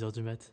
2h 0.00 0.12
du 0.12 0.22
mat. 0.22 0.52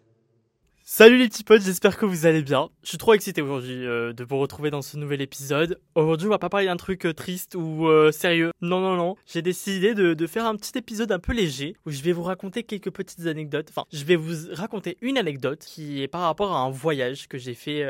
Salut 0.83 1.17
les 1.17 1.27
petits 1.27 1.43
potes, 1.43 1.61
j'espère 1.61 1.97
que 1.97 2.05
vous 2.05 2.25
allez 2.25 2.41
bien. 2.41 2.69
Je 2.81 2.89
suis 2.89 2.97
trop 2.97 3.13
excité 3.13 3.41
aujourd'hui 3.41 3.85
euh, 3.85 4.13
de 4.13 4.23
vous 4.23 4.37
retrouver 4.37 4.71
dans 4.71 4.81
ce 4.81 4.95
nouvel 4.95 5.21
épisode. 5.21 5.79
Aujourd'hui, 5.95 6.27
on 6.27 6.29
va 6.29 6.39
pas 6.39 6.49
parler 6.49 6.67
d'un 6.67 6.77
truc 6.77 7.05
euh, 7.05 7.13
triste 7.13 7.55
ou 7.55 7.87
euh, 7.87 8.11
sérieux. 8.11 8.51
Non, 8.61 8.79
non, 8.79 8.95
non. 8.95 9.15
J'ai 9.25 9.41
décidé 9.41 9.93
de, 9.93 10.13
de, 10.13 10.27
faire 10.27 10.45
un 10.45 10.55
petit 10.55 10.77
épisode 10.77 11.11
un 11.11 11.19
peu 11.19 11.33
léger 11.33 11.75
où 11.85 11.91
je 11.91 12.01
vais 12.01 12.13
vous 12.13 12.23
raconter 12.23 12.63
quelques 12.63 12.91
petites 12.91 13.25
anecdotes. 13.25 13.67
Enfin, 13.69 13.85
je 13.91 14.03
vais 14.05 14.15
vous 14.15 14.53
raconter 14.53 14.97
une 15.01 15.17
anecdote 15.17 15.59
qui 15.59 16.01
est 16.01 16.07
par 16.07 16.21
rapport 16.21 16.53
à 16.53 16.59
un 16.59 16.69
voyage 16.69 17.27
que 17.27 17.37
j'ai 17.37 17.53
fait 17.53 17.85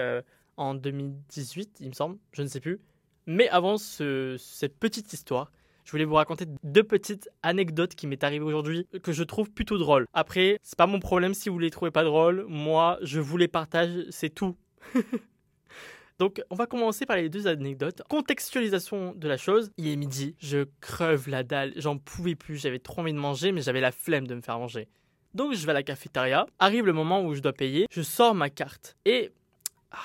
en 0.57 0.73
2018, 0.73 1.77
il 1.81 1.89
me 1.89 1.93
semble. 1.93 2.17
Je 2.31 2.41
ne 2.41 2.47
sais 2.47 2.59
plus. 2.59 2.79
Mais 3.27 3.47
avant 3.49 3.77
ce, 3.77 4.37
cette 4.39 4.77
petite 4.77 5.13
histoire, 5.13 5.51
je 5.87 5.91
voulais 5.93 6.03
vous 6.03 6.15
raconter 6.15 6.43
deux 6.63 6.83
petites 6.83 7.29
anecdotes 7.43 7.95
qui 7.95 8.07
m'est 8.07 8.21
arrivées 8.21 8.43
aujourd'hui 8.43 8.85
que 9.03 9.13
je 9.13 9.23
trouve 9.23 9.49
plutôt 9.49 9.77
drôles. 9.77 10.05
Après, 10.11 10.59
c'est 10.61 10.77
pas 10.77 10.85
mon 10.85 10.99
problème 10.99 11.33
si 11.33 11.47
vous 11.47 11.59
les 11.59 11.69
trouvez 11.69 11.91
pas 11.91 12.03
drôles. 12.03 12.45
Moi, 12.49 12.97
je 13.03 13.21
vous 13.21 13.37
les 13.37 13.47
partage, 13.47 13.91
c'est 14.09 14.29
tout. 14.29 14.57
Donc, 16.19 16.41
on 16.49 16.55
va 16.55 16.65
commencer 16.65 17.05
par 17.05 17.15
les 17.15 17.29
deux 17.29 17.47
anecdotes. 17.47 18.01
Contextualisation 18.09 19.13
de 19.15 19.27
la 19.29 19.37
chose. 19.37 19.71
Il 19.77 19.87
est 19.87 19.95
midi, 19.95 20.35
je 20.39 20.65
creve 20.81 21.29
la 21.29 21.43
dalle, 21.43 21.71
j'en 21.77 21.97
pouvais 21.97 22.35
plus, 22.35 22.57
j'avais 22.57 22.79
trop 22.79 22.99
envie 22.99 23.13
de 23.13 23.17
manger, 23.17 23.53
mais 23.53 23.61
j'avais 23.61 23.79
la 23.79 23.93
flemme 23.93 24.27
de 24.27 24.35
me 24.35 24.41
faire 24.41 24.59
manger. 24.59 24.89
Donc, 25.35 25.53
je 25.53 25.65
vais 25.65 25.71
à 25.71 25.73
la 25.73 25.83
cafétéria. 25.83 26.47
Arrive 26.59 26.85
le 26.85 26.91
moment 26.91 27.23
où 27.23 27.33
je 27.33 27.39
dois 27.39 27.53
payer. 27.53 27.87
Je 27.91 28.01
sors 28.01 28.35
ma 28.35 28.49
carte 28.49 28.97
et 29.05 29.31
ah, 29.91 29.99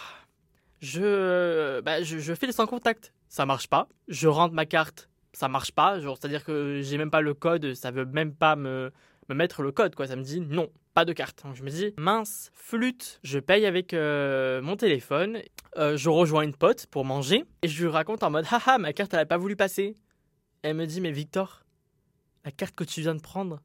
je, 0.80 1.80
bah, 1.80 2.04
je, 2.04 2.20
je 2.20 2.34
fais 2.34 2.46
le 2.46 2.52
sans 2.52 2.68
contact. 2.68 3.12
Ça 3.28 3.46
marche 3.46 3.66
pas. 3.66 3.88
Je 4.06 4.28
rentre 4.28 4.54
ma 4.54 4.66
carte 4.66 5.08
ça 5.32 5.48
marche 5.48 5.72
pas. 5.72 6.00
C'est-à-dire 6.00 6.44
que 6.44 6.80
j'ai 6.82 6.98
même 6.98 7.10
pas 7.10 7.20
le 7.20 7.34
code, 7.34 7.74
ça 7.74 7.90
veut 7.90 8.04
même 8.04 8.34
pas 8.34 8.56
me, 8.56 8.92
me 9.28 9.34
mettre 9.34 9.62
le 9.62 9.72
code, 9.72 9.94
quoi. 9.94 10.06
Ça 10.06 10.16
me 10.16 10.22
dit 10.22 10.40
non, 10.40 10.70
pas 10.94 11.04
de 11.04 11.12
carte. 11.12 11.42
Donc 11.44 11.54
je 11.54 11.62
me 11.62 11.70
dis, 11.70 11.94
mince, 11.96 12.50
flûte, 12.54 13.20
je 13.22 13.38
paye 13.38 13.66
avec 13.66 13.94
euh, 13.94 14.60
mon 14.62 14.76
téléphone. 14.76 15.38
Euh, 15.76 15.96
je 15.96 16.08
rejoins 16.08 16.42
une 16.42 16.54
pote 16.54 16.86
pour 16.86 17.04
manger 17.04 17.44
et 17.62 17.68
je 17.68 17.82
lui 17.82 17.90
raconte 17.90 18.22
en 18.22 18.30
mode, 18.30 18.46
haha, 18.50 18.78
ma 18.78 18.92
carte, 18.92 19.14
elle 19.14 19.20
a 19.20 19.26
pas 19.26 19.38
voulu 19.38 19.56
passer. 19.56 19.96
Elle 20.62 20.76
me 20.76 20.86
dit, 20.86 21.00
mais 21.00 21.12
Victor, 21.12 21.64
la 22.44 22.52
carte 22.52 22.74
que 22.74 22.84
tu 22.84 23.00
viens 23.00 23.14
de 23.14 23.20
prendre, 23.20 23.60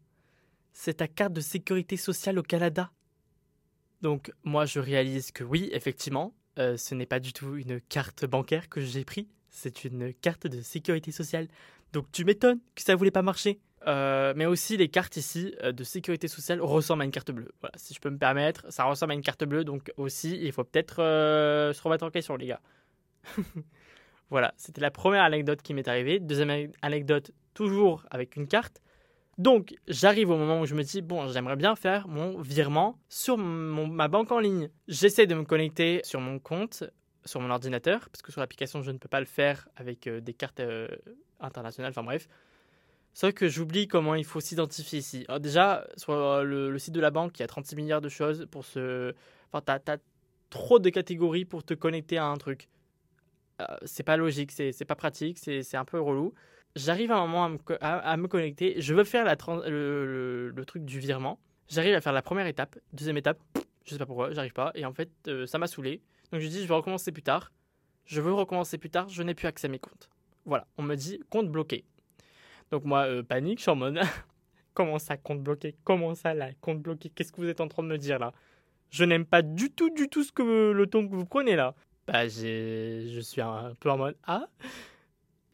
c'est 0.73 0.95
ta 0.95 1.07
carte 1.07 1.33
de 1.33 1.41
sécurité 1.41 1.97
sociale 1.97 2.39
au 2.39 2.43
Canada. 2.43 2.91
Donc 4.01 4.31
moi, 4.43 4.65
je 4.65 4.79
réalise 4.79 5.31
que 5.31 5.43
oui, 5.43 5.69
effectivement, 5.73 6.35
euh, 6.59 6.77
ce 6.77 6.95
n'est 6.95 7.05
pas 7.05 7.19
du 7.19 7.33
tout 7.33 7.55
une 7.55 7.81
carte 7.81 8.25
bancaire 8.25 8.69
que 8.69 8.81
j'ai 8.81 9.03
pris, 9.03 9.27
c'est 9.49 9.85
une 9.85 10.13
carte 10.13 10.47
de 10.47 10.61
sécurité 10.61 11.11
sociale. 11.11 11.47
Donc 11.93 12.05
tu 12.11 12.25
m'étonnes 12.25 12.59
que 12.75 12.81
ça 12.81 12.95
voulait 12.95 13.11
pas 13.11 13.21
marcher. 13.21 13.59
Euh, 13.85 14.33
mais 14.35 14.45
aussi 14.45 14.75
les 14.75 14.89
cartes 14.89 15.15
ici 15.17 15.55
euh, 15.63 15.71
de 15.71 15.83
sécurité 15.83 16.27
sociale 16.27 16.61
ressemblent 16.61 17.03
à 17.03 17.05
une 17.05 17.11
carte 17.11 17.31
bleue. 17.31 17.51
Voilà, 17.61 17.73
si 17.77 17.93
je 17.93 18.01
peux 18.01 18.09
me 18.09 18.17
permettre, 18.17 18.65
ça 18.71 18.83
ressemble 18.83 19.11
à 19.13 19.15
une 19.15 19.21
carte 19.21 19.45
bleue, 19.45 19.63
donc 19.63 19.93
aussi 19.97 20.37
il 20.41 20.51
faut 20.51 20.63
peut-être 20.63 21.01
euh, 21.01 21.71
se 21.73 21.81
remettre 21.81 22.03
en 22.03 22.09
question 22.09 22.35
les 22.35 22.47
gars. 22.47 22.59
voilà, 24.29 24.53
c'était 24.57 24.81
la 24.81 24.91
première 24.91 25.23
anecdote 25.23 25.61
qui 25.61 25.73
m'est 25.73 25.87
arrivée. 25.87 26.19
Deuxième 26.19 26.71
anecdote, 26.81 27.31
toujours 27.53 28.05
avec 28.09 28.35
une 28.35 28.47
carte. 28.47 28.81
Donc 29.37 29.75
j'arrive 29.87 30.31
au 30.31 30.37
moment 30.37 30.61
où 30.61 30.65
je 30.65 30.73
me 30.73 30.81
dis 30.81 31.03
bon 31.03 31.27
j'aimerais 31.27 31.55
bien 31.55 31.75
faire 31.75 32.07
mon 32.07 32.41
virement 32.41 32.99
sur 33.07 33.37
ma 33.37 34.07
banque 34.07 34.31
en 34.31 34.39
ligne. 34.39 34.69
J'essaie 34.87 35.27
de 35.27 35.35
me 35.35 35.43
connecter 35.43 36.01
sur 36.03 36.19
mon 36.19 36.39
compte 36.39 36.83
sur 37.27 37.39
mon 37.41 37.49
ordinateur, 37.49 38.09
parce 38.09 38.21
que 38.21 38.31
sur 38.31 38.41
l'application, 38.41 38.81
je 38.81 38.91
ne 38.91 38.97
peux 38.97 39.09
pas 39.09 39.19
le 39.19 39.25
faire 39.25 39.67
avec 39.75 40.07
euh, 40.07 40.21
des 40.21 40.33
cartes 40.33 40.59
euh, 40.59 40.87
internationales, 41.39 41.91
enfin 41.91 42.03
bref. 42.03 42.27
Sauf 43.13 43.33
que 43.33 43.47
j'oublie 43.47 43.87
comment 43.87 44.15
il 44.15 44.25
faut 44.25 44.39
s'identifier 44.39 44.99
ici. 44.99 45.25
Alors 45.27 45.39
déjà, 45.39 45.87
sur 45.97 46.13
euh, 46.13 46.43
le, 46.43 46.77
site 46.79 46.93
de 46.93 47.01
la 47.01 47.11
banque, 47.11 47.37
il 47.39 47.41
y 47.41 47.43
a 47.43 47.47
36 47.47 47.75
milliards 47.75 48.01
de 48.01 48.09
choses 48.09 48.47
pour 48.51 48.65
se... 48.65 49.13
Enfin, 49.51 49.61
t'as 49.65 49.93
as 49.93 49.97
trop 50.49 50.79
de 50.79 50.89
catégories 50.89 51.45
pour 51.45 51.63
te 51.63 51.73
connecter 51.73 52.17
à 52.17 52.25
un 52.25 52.37
truc. 52.37 52.69
c'est 53.83 54.03
pas 54.03 54.17
logique, 54.17 54.51
c'est 54.51 54.85
pas 54.85 54.95
pratique, 54.95 55.39
c'est 55.39 55.75
un 55.75 55.85
peu 55.85 55.99
relou. 55.99 56.33
J'arrive 56.75 57.11
à 57.11 57.17
un 57.17 57.27
moment 57.27 57.45
à 57.81 58.17
me, 58.17 58.27
connecter, 58.27 58.79
je 58.79 58.93
veux 58.93 59.03
faire 59.03 59.25
la 59.25 59.35
le, 59.67 60.63
truc 60.65 60.85
du 60.85 60.99
virement. 60.99 61.39
J'arrive 61.67 61.95
à 61.95 62.01
faire 62.01 62.13
la 62.13 62.21
première 62.21 62.45
étape, 62.45 62.77
deuxième 62.93 63.17
étape, 63.17 63.39
je 63.83 63.91
sais 63.91 63.97
pas 63.97 64.05
pourquoi, 64.05 64.31
j'arrive 64.31 64.53
pas. 64.53 64.71
Et 64.75 64.85
en 64.85 64.93
fait, 64.93 65.09
ça 65.47 65.57
m'a 65.57 65.67
saoulé. 65.67 66.01
Donc 66.31 66.41
je 66.41 66.47
dis, 66.47 66.61
je 66.61 66.67
vais 66.67 66.73
recommencer 66.73 67.11
plus 67.11 67.23
tard. 67.23 67.51
Je 68.05 68.21
veux 68.21 68.33
recommencer 68.33 68.77
plus 68.77 68.89
tard, 68.89 69.09
je 69.09 69.21
n'ai 69.21 69.33
plus 69.33 69.47
accès 69.47 69.67
à 69.67 69.69
mes 69.69 69.79
comptes. 69.79 70.09
Voilà, 70.45 70.65
on 70.77 70.83
me 70.83 70.95
dit 70.95 71.19
compte 71.29 71.49
bloqué. 71.49 71.83
Donc 72.71 72.85
moi, 72.85 73.05
euh, 73.05 73.23
panique, 73.23 73.59
je 73.59 73.63
suis 73.63 73.71
en 73.71 73.75
mode, 73.75 73.99
comment 74.73 74.99
ça, 74.99 75.17
compte 75.17 75.41
bloqué? 75.41 75.75
Comment 75.83 76.15
ça, 76.15 76.33
là, 76.33 76.49
compte 76.61 76.81
bloqué? 76.81 77.09
Qu'est-ce 77.09 77.31
que 77.31 77.41
vous 77.41 77.49
êtes 77.49 77.61
en 77.61 77.67
train 77.67 77.83
de 77.83 77.89
me 77.89 77.97
dire 77.97 78.19
là? 78.19 78.33
Je 78.89 79.03
n'aime 79.03 79.25
pas 79.25 79.41
du 79.41 79.69
tout, 79.69 79.89
du 79.89 80.07
tout 80.07 80.23
ce 80.23 80.31
que 80.31 80.71
le 80.71 80.87
ton 80.87 81.07
que 81.07 81.13
vous 81.13 81.25
prenez 81.25 81.57
là. 81.57 81.75
Bah, 82.07 82.27
je 82.29 83.19
suis 83.21 83.41
un 83.41 83.75
peu 83.79 83.91
en 83.91 83.97
mode, 83.97 84.15
ah 84.25 84.47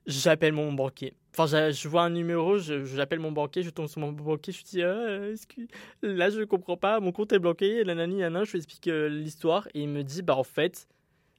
J'appelle 0.06 0.53
mon 0.53 0.72
banquier. 0.73 1.16
Enfin, 1.35 1.71
je 1.71 1.88
vois 1.88 2.03
un 2.03 2.11
numéro, 2.11 2.59
j'appelle 2.59 3.19
mon 3.19 3.31
banquier, 3.31 3.63
je 3.63 3.71
tombe 3.71 3.88
sur 3.88 3.99
mon 3.99 4.11
banquier, 4.11 4.53
je 4.53 4.63
dis 4.63 4.83
ah, 4.83 5.29
là 6.03 6.29
je 6.29 6.44
comprends 6.44 6.77
pas, 6.77 6.99
mon 6.99 7.11
compte 7.11 7.33
est 7.33 7.39
bloqué, 7.39 7.83
la 7.83 7.95
nani, 7.95 8.17
nana, 8.17 8.44
je 8.44 8.51
lui 8.51 8.57
explique 8.59 8.88
euh, 8.88 9.09
l'histoire 9.09 9.67
et 9.73 9.81
il 9.81 9.89
me 9.89 10.03
dit 10.03 10.21
bah 10.21 10.35
en 10.35 10.44
fait 10.44 10.88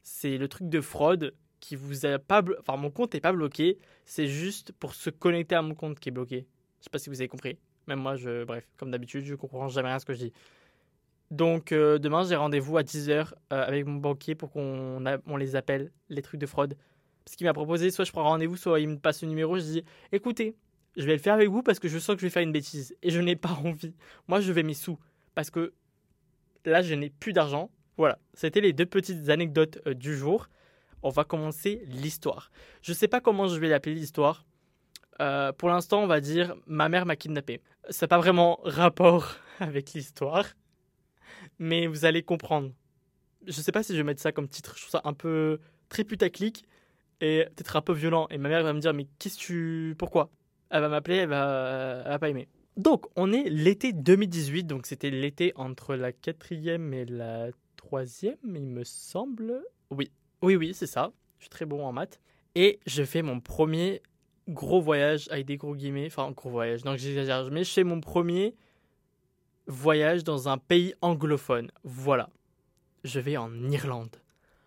c'est 0.02 0.36
le 0.36 0.48
truc 0.48 0.68
de 0.68 0.80
fraude 0.80 1.32
qui 1.60 1.76
vous 1.76 2.06
a 2.06 2.18
pas, 2.18 2.42
enfin 2.58 2.76
mon 2.76 2.90
compte 2.90 3.14
est 3.14 3.20
pas 3.20 3.32
bloqué, 3.32 3.78
c'est 4.04 4.26
juste 4.26 4.72
pour 4.72 4.94
se 4.94 5.10
connecter 5.10 5.54
à 5.54 5.62
mon 5.62 5.76
compte 5.76 6.00
qui 6.00 6.08
est 6.08 6.12
bloqué. 6.12 6.46
Je 6.80 6.84
sais 6.84 6.90
pas 6.90 6.98
si 6.98 7.08
vous 7.08 7.20
avez 7.20 7.28
compris. 7.28 7.56
Même 7.86 8.00
moi, 8.00 8.16
je, 8.16 8.44
bref, 8.44 8.68
comme 8.76 8.90
d'habitude, 8.90 9.24
je 9.24 9.34
comprends 9.34 9.68
jamais 9.68 9.88
rien 9.88 9.96
à 9.96 10.00
ce 10.00 10.04
que 10.04 10.12
je 10.12 10.18
dis. 10.18 10.32
Donc 11.30 11.72
euh, 11.72 11.98
demain 11.98 12.24
j'ai 12.24 12.36
rendez-vous 12.36 12.76
à 12.76 12.82
10h 12.82 13.10
euh, 13.10 13.26
avec 13.50 13.86
mon 13.86 13.96
banquier 13.96 14.34
pour 14.34 14.50
qu'on 14.50 15.02
on 15.26 15.36
les 15.36 15.56
appelle 15.56 15.90
les 16.08 16.20
trucs 16.20 16.40
de 16.40 16.46
fraude 16.46 16.76
parce 17.24 17.36
qu'il 17.36 17.46
m'a 17.46 17.54
proposé 17.54 17.90
soit 17.90 18.04
je 18.04 18.12
prends 18.12 18.24
rendez-vous, 18.24 18.56
soit 18.56 18.80
il 18.80 18.88
me 18.88 18.98
passe 18.98 19.22
le 19.22 19.28
numéro. 19.28 19.56
Je 19.56 19.62
dis 19.62 19.84
écoutez, 20.12 20.56
je 20.96 21.04
vais 21.06 21.12
le 21.12 21.18
faire 21.18 21.34
avec 21.34 21.48
vous 21.48 21.62
parce 21.62 21.78
que 21.78 21.88
je 21.88 21.98
sens 21.98 22.14
que 22.16 22.20
je 22.20 22.26
vais 22.26 22.30
faire 22.30 22.42
une 22.42 22.52
bêtise 22.52 22.96
et 23.02 23.10
je 23.10 23.20
n'ai 23.20 23.36
pas 23.36 23.52
envie. 23.64 23.94
Moi, 24.28 24.40
je 24.40 24.52
vais 24.52 24.62
mes 24.62 24.74
sous 24.74 24.98
parce 25.34 25.50
que 25.50 25.72
là, 26.64 26.82
je 26.82 26.94
n'ai 26.94 27.10
plus 27.10 27.32
d'argent. 27.32 27.70
Voilà, 27.96 28.18
c'était 28.34 28.60
les 28.60 28.72
deux 28.72 28.86
petites 28.86 29.28
anecdotes 29.28 29.78
euh, 29.86 29.94
du 29.94 30.16
jour. 30.16 30.48
On 31.02 31.10
va 31.10 31.24
commencer 31.24 31.82
l'histoire. 31.86 32.50
Je 32.82 32.92
ne 32.92 32.96
sais 32.96 33.08
pas 33.08 33.20
comment 33.20 33.46
je 33.46 33.58
vais 33.58 33.68
l'appeler 33.68 33.94
l'histoire. 33.94 34.44
Euh, 35.20 35.52
pour 35.52 35.68
l'instant, 35.68 36.02
on 36.02 36.06
va 36.06 36.20
dire 36.20 36.56
ma 36.66 36.88
mère 36.88 37.06
m'a 37.06 37.16
kidnappé. 37.16 37.60
Ça 37.90 38.04
n'a 38.04 38.08
pas 38.08 38.18
vraiment 38.18 38.58
rapport 38.64 39.36
avec 39.60 39.92
l'histoire, 39.92 40.46
mais 41.58 41.86
vous 41.86 42.04
allez 42.04 42.22
comprendre. 42.22 42.72
Je 43.46 43.58
ne 43.58 43.62
sais 43.62 43.72
pas 43.72 43.82
si 43.82 43.92
je 43.92 43.98
vais 43.98 44.04
mettre 44.04 44.22
ça 44.22 44.32
comme 44.32 44.48
titre. 44.48 44.74
Je 44.76 44.82
trouve 44.82 44.90
ça 44.90 45.02
un 45.04 45.12
peu 45.12 45.60
très 45.88 46.02
putaclic 46.02 46.64
et 47.24 47.46
peut-être 47.56 47.76
un 47.76 47.80
peu 47.80 47.92
violent. 47.92 48.26
Et 48.30 48.38
ma 48.38 48.48
mère 48.48 48.62
va 48.62 48.72
me 48.72 48.80
dire 48.80 48.92
Mais 48.92 49.06
qu'est-ce 49.18 49.38
que 49.38 49.42
tu. 49.42 49.94
Pourquoi? 49.98 50.30
Elle 50.70 50.82
va 50.82 50.88
m'appeler, 50.88 51.16
elle 51.16 51.28
va... 51.28 52.02
elle 52.04 52.10
va 52.10 52.18
pas 52.18 52.28
aimer. 52.28 52.48
Donc, 52.76 53.06
on 53.16 53.32
est 53.32 53.48
l'été 53.48 53.92
2018, 53.92 54.64
donc 54.64 54.86
c'était 54.86 55.10
l'été 55.10 55.52
entre 55.54 55.94
la 55.94 56.12
quatrième 56.12 56.92
et 56.92 57.04
la 57.04 57.48
troisième, 57.76 58.36
il 58.44 58.62
me 58.62 58.82
semble. 58.82 59.62
Oui, 59.90 60.10
oui, 60.42 60.56
oui, 60.56 60.74
c'est 60.74 60.88
ça. 60.88 61.12
Je 61.38 61.44
suis 61.44 61.50
très 61.50 61.66
bon 61.66 61.84
en 61.84 61.92
maths. 61.92 62.20
Et 62.56 62.80
je 62.86 63.04
fais 63.04 63.22
mon 63.22 63.40
premier 63.40 64.02
gros 64.48 64.80
voyage 64.80 65.28
avec 65.30 65.46
des 65.46 65.56
gros 65.56 65.76
guillemets. 65.76 66.06
Enfin, 66.06 66.30
gros 66.32 66.50
voyage, 66.50 66.82
donc 66.82 66.98
j'exagère. 66.98 67.48
Mais 67.52 67.62
je 67.62 67.70
fais 67.72 67.84
mon 67.84 68.00
premier 68.00 68.56
voyage 69.66 70.24
dans 70.24 70.48
un 70.48 70.58
pays 70.58 70.94
anglophone. 71.00 71.70
Voilà. 71.84 72.28
Je 73.04 73.20
vais 73.20 73.36
en 73.36 73.52
Irlande. 73.70 74.16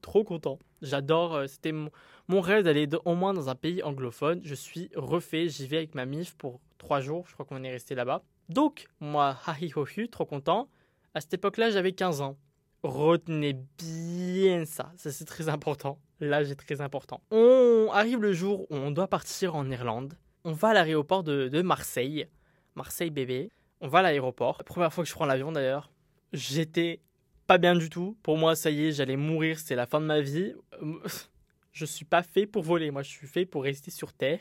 Trop 0.07 0.23
content. 0.23 0.57
J'adore. 0.81 1.35
Euh, 1.35 1.47
c'était 1.47 1.73
mon, 1.73 2.39
rêve 2.39 2.63
d'aller 2.63 2.87
au 3.03 3.13
moins 3.13 3.33
dans 3.33 3.49
un 3.49 3.55
pays 3.55 3.83
anglophone. 3.83 4.39
Je 4.41 4.55
suis 4.55 4.89
refait. 4.95 5.49
J'y 5.49 5.67
vais 5.67 5.75
avec 5.75 5.95
ma 5.95 6.05
MIF 6.05 6.33
pour 6.35 6.61
trois 6.77 7.01
jours. 7.01 7.25
Je 7.27 7.33
crois 7.33 7.45
qu'on 7.45 7.61
est 7.61 7.71
resté 7.71 7.93
là-bas. 7.93 8.23
Donc, 8.47 8.87
moi, 9.01 9.35
hahi 9.45 9.73
hohu, 9.75 10.07
trop 10.07 10.25
content. 10.25 10.69
À 11.13 11.19
cette 11.19 11.33
époque-là, 11.33 11.71
j'avais 11.71 11.91
15 11.91 12.21
ans. 12.21 12.37
Retenez 12.83 13.51
bien 13.77 14.63
ça. 14.63 14.93
Ça, 14.95 15.11
c'est 15.11 15.25
très 15.25 15.49
important. 15.49 15.99
Là, 16.21 16.41
j'ai 16.45 16.55
très 16.55 16.79
important. 16.79 17.19
On 17.31 17.89
arrive 17.91 18.21
le 18.21 18.31
jour 18.31 18.61
où 18.69 18.75
on 18.77 18.91
doit 18.91 19.09
partir 19.09 19.55
en 19.55 19.69
Irlande. 19.69 20.13
On 20.45 20.53
va 20.53 20.69
à 20.69 20.73
l'aéroport 20.73 21.23
de, 21.23 21.49
de 21.49 21.61
Marseille. 21.61 22.29
Marseille 22.75 23.09
bébé. 23.09 23.51
On 23.81 23.89
va 23.89 23.99
à 23.99 24.03
l'aéroport. 24.03 24.63
Première 24.63 24.93
fois 24.93 25.03
que 25.03 25.09
je 25.09 25.15
prends 25.15 25.25
l'avion 25.25 25.51
d'ailleurs. 25.51 25.91
J'étais 26.31 27.01
pas 27.47 27.57
bien 27.57 27.75
du 27.75 27.89
tout. 27.89 28.17
Pour 28.21 28.37
moi, 28.37 28.55
ça 28.55 28.69
y 28.69 28.87
est, 28.87 28.91
j'allais 28.91 29.15
mourir, 29.15 29.57
c'est 29.59 29.75
la 29.75 29.87
fin 29.87 30.01
de 30.01 30.05
ma 30.05 30.19
vie. 30.21 30.53
je 31.71 31.85
suis 31.85 32.05
pas 32.05 32.21
fait 32.21 32.45
pour 32.45 32.63
voler, 32.63 32.91
moi 32.91 33.03
je 33.03 33.09
suis 33.09 33.27
fait 33.27 33.45
pour 33.45 33.63
rester 33.63 33.89
sur 33.89 34.13
terre. 34.13 34.39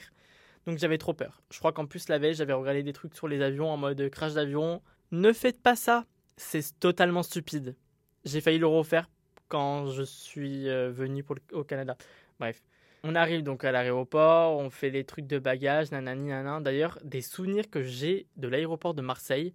Donc 0.67 0.79
j'avais 0.79 0.99
trop 0.99 1.15
peur. 1.15 1.43
Je 1.51 1.59
crois 1.59 1.73
qu'en 1.73 1.87
plus 1.87 2.09
la 2.09 2.19
veille, 2.19 2.35
j'avais 2.35 2.53
regardé 2.53 2.83
des 2.83 2.93
trucs 2.93 3.15
sur 3.15 3.29
les 3.29 3.41
avions 3.41 3.71
en 3.71 3.77
mode 3.77 4.11
crash 4.11 4.35
d'avion. 4.35 4.83
Ne 5.13 5.33
faites 5.33 5.63
pas 5.63 5.77
ça, 5.77 6.05
c'est 6.37 6.79
totalement 6.81 7.23
stupide. 7.23 7.77
J'ai 8.25 8.41
failli 8.41 8.59
le 8.59 8.67
refaire 8.67 9.09
quand 9.49 9.87
je 9.87 10.03
suis 10.03 10.69
euh, 10.69 10.91
venu 10.91 11.23
pour 11.23 11.37
au 11.53 11.63
Canada. 11.63 11.97
Bref. 12.41 12.61
On 13.05 13.15
arrive 13.15 13.45
donc 13.45 13.65
à 13.65 13.71
l'aéroport, 13.71 14.59
on 14.59 14.69
fait 14.69 14.91
les 14.91 15.05
trucs 15.05 15.29
de 15.29 15.39
bagages, 15.39 15.93
nanani 15.93 16.31
nanan. 16.31 16.61
D'ailleurs, 16.61 16.99
des 17.05 17.21
souvenirs 17.21 17.71
que 17.71 17.83
j'ai 17.83 18.27
de 18.37 18.49
l'aéroport 18.49 18.95
de 18.95 19.03
Marseille, 19.03 19.55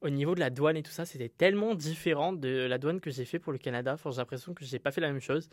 au 0.00 0.10
niveau 0.10 0.34
de 0.34 0.40
la 0.40 0.50
douane 0.50 0.76
et 0.76 0.82
tout 0.82 0.90
ça, 0.92 1.04
c'était 1.04 1.28
tellement 1.28 1.74
différent 1.74 2.32
de 2.32 2.66
la 2.66 2.78
douane 2.78 3.00
que 3.00 3.10
j'ai 3.10 3.24
fait 3.24 3.38
pour 3.38 3.52
le 3.52 3.58
Canada. 3.58 3.94
Enfin, 3.94 4.10
j'ai 4.10 4.18
l'impression 4.18 4.54
que 4.54 4.64
j'ai 4.64 4.78
pas 4.78 4.92
fait 4.92 5.00
la 5.00 5.10
même 5.10 5.20
chose. 5.20 5.48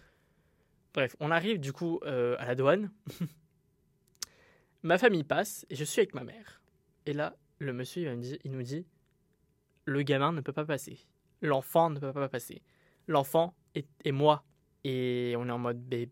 Bref, 0.93 1.15
on 1.19 1.31
arrive 1.31 1.59
du 1.59 1.73
coup 1.73 1.99
euh, 2.05 2.35
à 2.39 2.45
la 2.45 2.55
douane. 2.55 2.91
ma 4.83 4.97
famille 4.97 5.23
passe 5.23 5.65
et 5.69 5.75
je 5.75 5.83
suis 5.83 5.99
avec 5.99 6.13
ma 6.13 6.23
mère. 6.23 6.61
Et 7.05 7.13
là, 7.13 7.35
le 7.59 7.73
monsieur 7.73 8.03
il, 8.43 8.51
nous 8.51 8.63
dit 8.63 8.85
le 9.85 10.01
gamin 10.03 10.31
ne 10.31 10.41
peut 10.41 10.53
pas 10.53 10.65
passer. 10.65 10.99
L'enfant 11.41 11.89
ne 11.89 11.99
peut 11.99 12.13
pas 12.13 12.29
passer. 12.29 12.61
L'enfant 13.07 13.55
est, 13.73 14.11
moi. 14.11 14.43
Et 14.83 15.33
on 15.37 15.47
est 15.47 15.51
en 15.51 15.57
mode, 15.57 15.81
bé, 15.81 16.07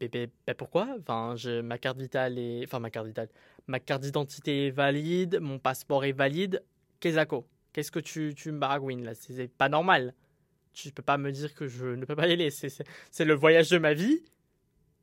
pourquoi? 0.58 0.96
Enfin, 1.00 1.36
je, 1.36 1.62
ma 1.62 1.78
carte 1.78 2.00
vitale 2.00 2.40
est, 2.40 2.64
enfin 2.66 2.80
ma 2.80 2.90
carte 2.90 3.06
vitale, 3.06 3.30
ma 3.68 3.80
carte 3.80 4.02
d'identité 4.02 4.68
est 4.68 4.72
valide, 4.72 5.40
mon 5.40 5.60
passeport 5.60 6.04
est 6.06 6.12
valide. 6.12 6.64
Kezako, 7.00 7.46
qu'est-ce 7.74 7.92
que 7.92 8.00
tu, 8.00 8.34
me 8.52 8.60
baragouines 8.60 9.04
là? 9.04 9.14
C'est 9.16 9.48
pas 9.48 9.68
normal. 9.68 10.14
Tu 10.72 10.92
peux 10.92 11.04
pas 11.04 11.18
me 11.18 11.32
dire 11.32 11.54
que 11.54 11.68
je 11.68 11.88
ne 11.88 12.06
peux 12.06 12.16
pas 12.16 12.28
y 12.28 12.32
aller. 12.32 12.50
C'est 12.50 13.26
le 13.26 13.34
voyage 13.34 13.70
de 13.70 13.78
ma 13.78 13.94
vie. 13.94 14.24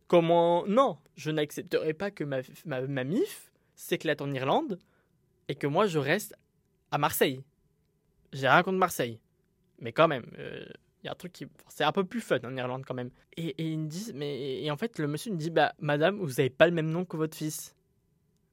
Comment? 0.08 0.66
Non, 0.66 0.98
je 1.16 1.30
n'accepterai 1.30 1.94
pas 1.94 2.10
que 2.10 2.24
ma, 2.24 2.40
ma, 2.64 3.04
MIF 3.04 3.52
s'éclate 3.74 4.20
en 4.20 4.32
Irlande 4.32 4.78
et 5.48 5.54
que 5.54 5.66
moi 5.66 5.86
je 5.86 5.98
reste 5.98 6.34
à 6.90 6.98
Marseille. 6.98 7.44
J'ai 8.32 8.48
rien 8.48 8.62
contre 8.62 8.78
Marseille. 8.78 9.20
Mais 9.78 9.92
quand 9.92 10.08
même, 10.08 10.26
il 10.32 10.40
euh, 10.40 10.64
y 11.04 11.08
a 11.08 11.12
un 11.12 11.14
truc 11.14 11.32
qui. 11.32 11.46
C'est 11.68 11.84
un 11.84 11.92
peu 11.92 12.04
plus 12.04 12.20
fun 12.20 12.40
en 12.42 12.56
Irlande 12.56 12.84
quand 12.84 12.94
même. 12.94 13.10
Et, 13.36 13.54
ils 13.62 13.86
disent, 13.86 14.12
mais. 14.14 14.62
Et 14.62 14.70
en 14.70 14.76
fait, 14.76 14.98
le 14.98 15.06
monsieur 15.06 15.32
me 15.32 15.36
dit, 15.36 15.50
bah, 15.50 15.74
madame, 15.78 16.18
vous 16.18 16.28
n'avez 16.28 16.50
pas 16.50 16.66
le 16.66 16.72
même 16.72 16.90
nom 16.90 17.04
que 17.04 17.16
votre 17.16 17.36
fils. 17.36 17.74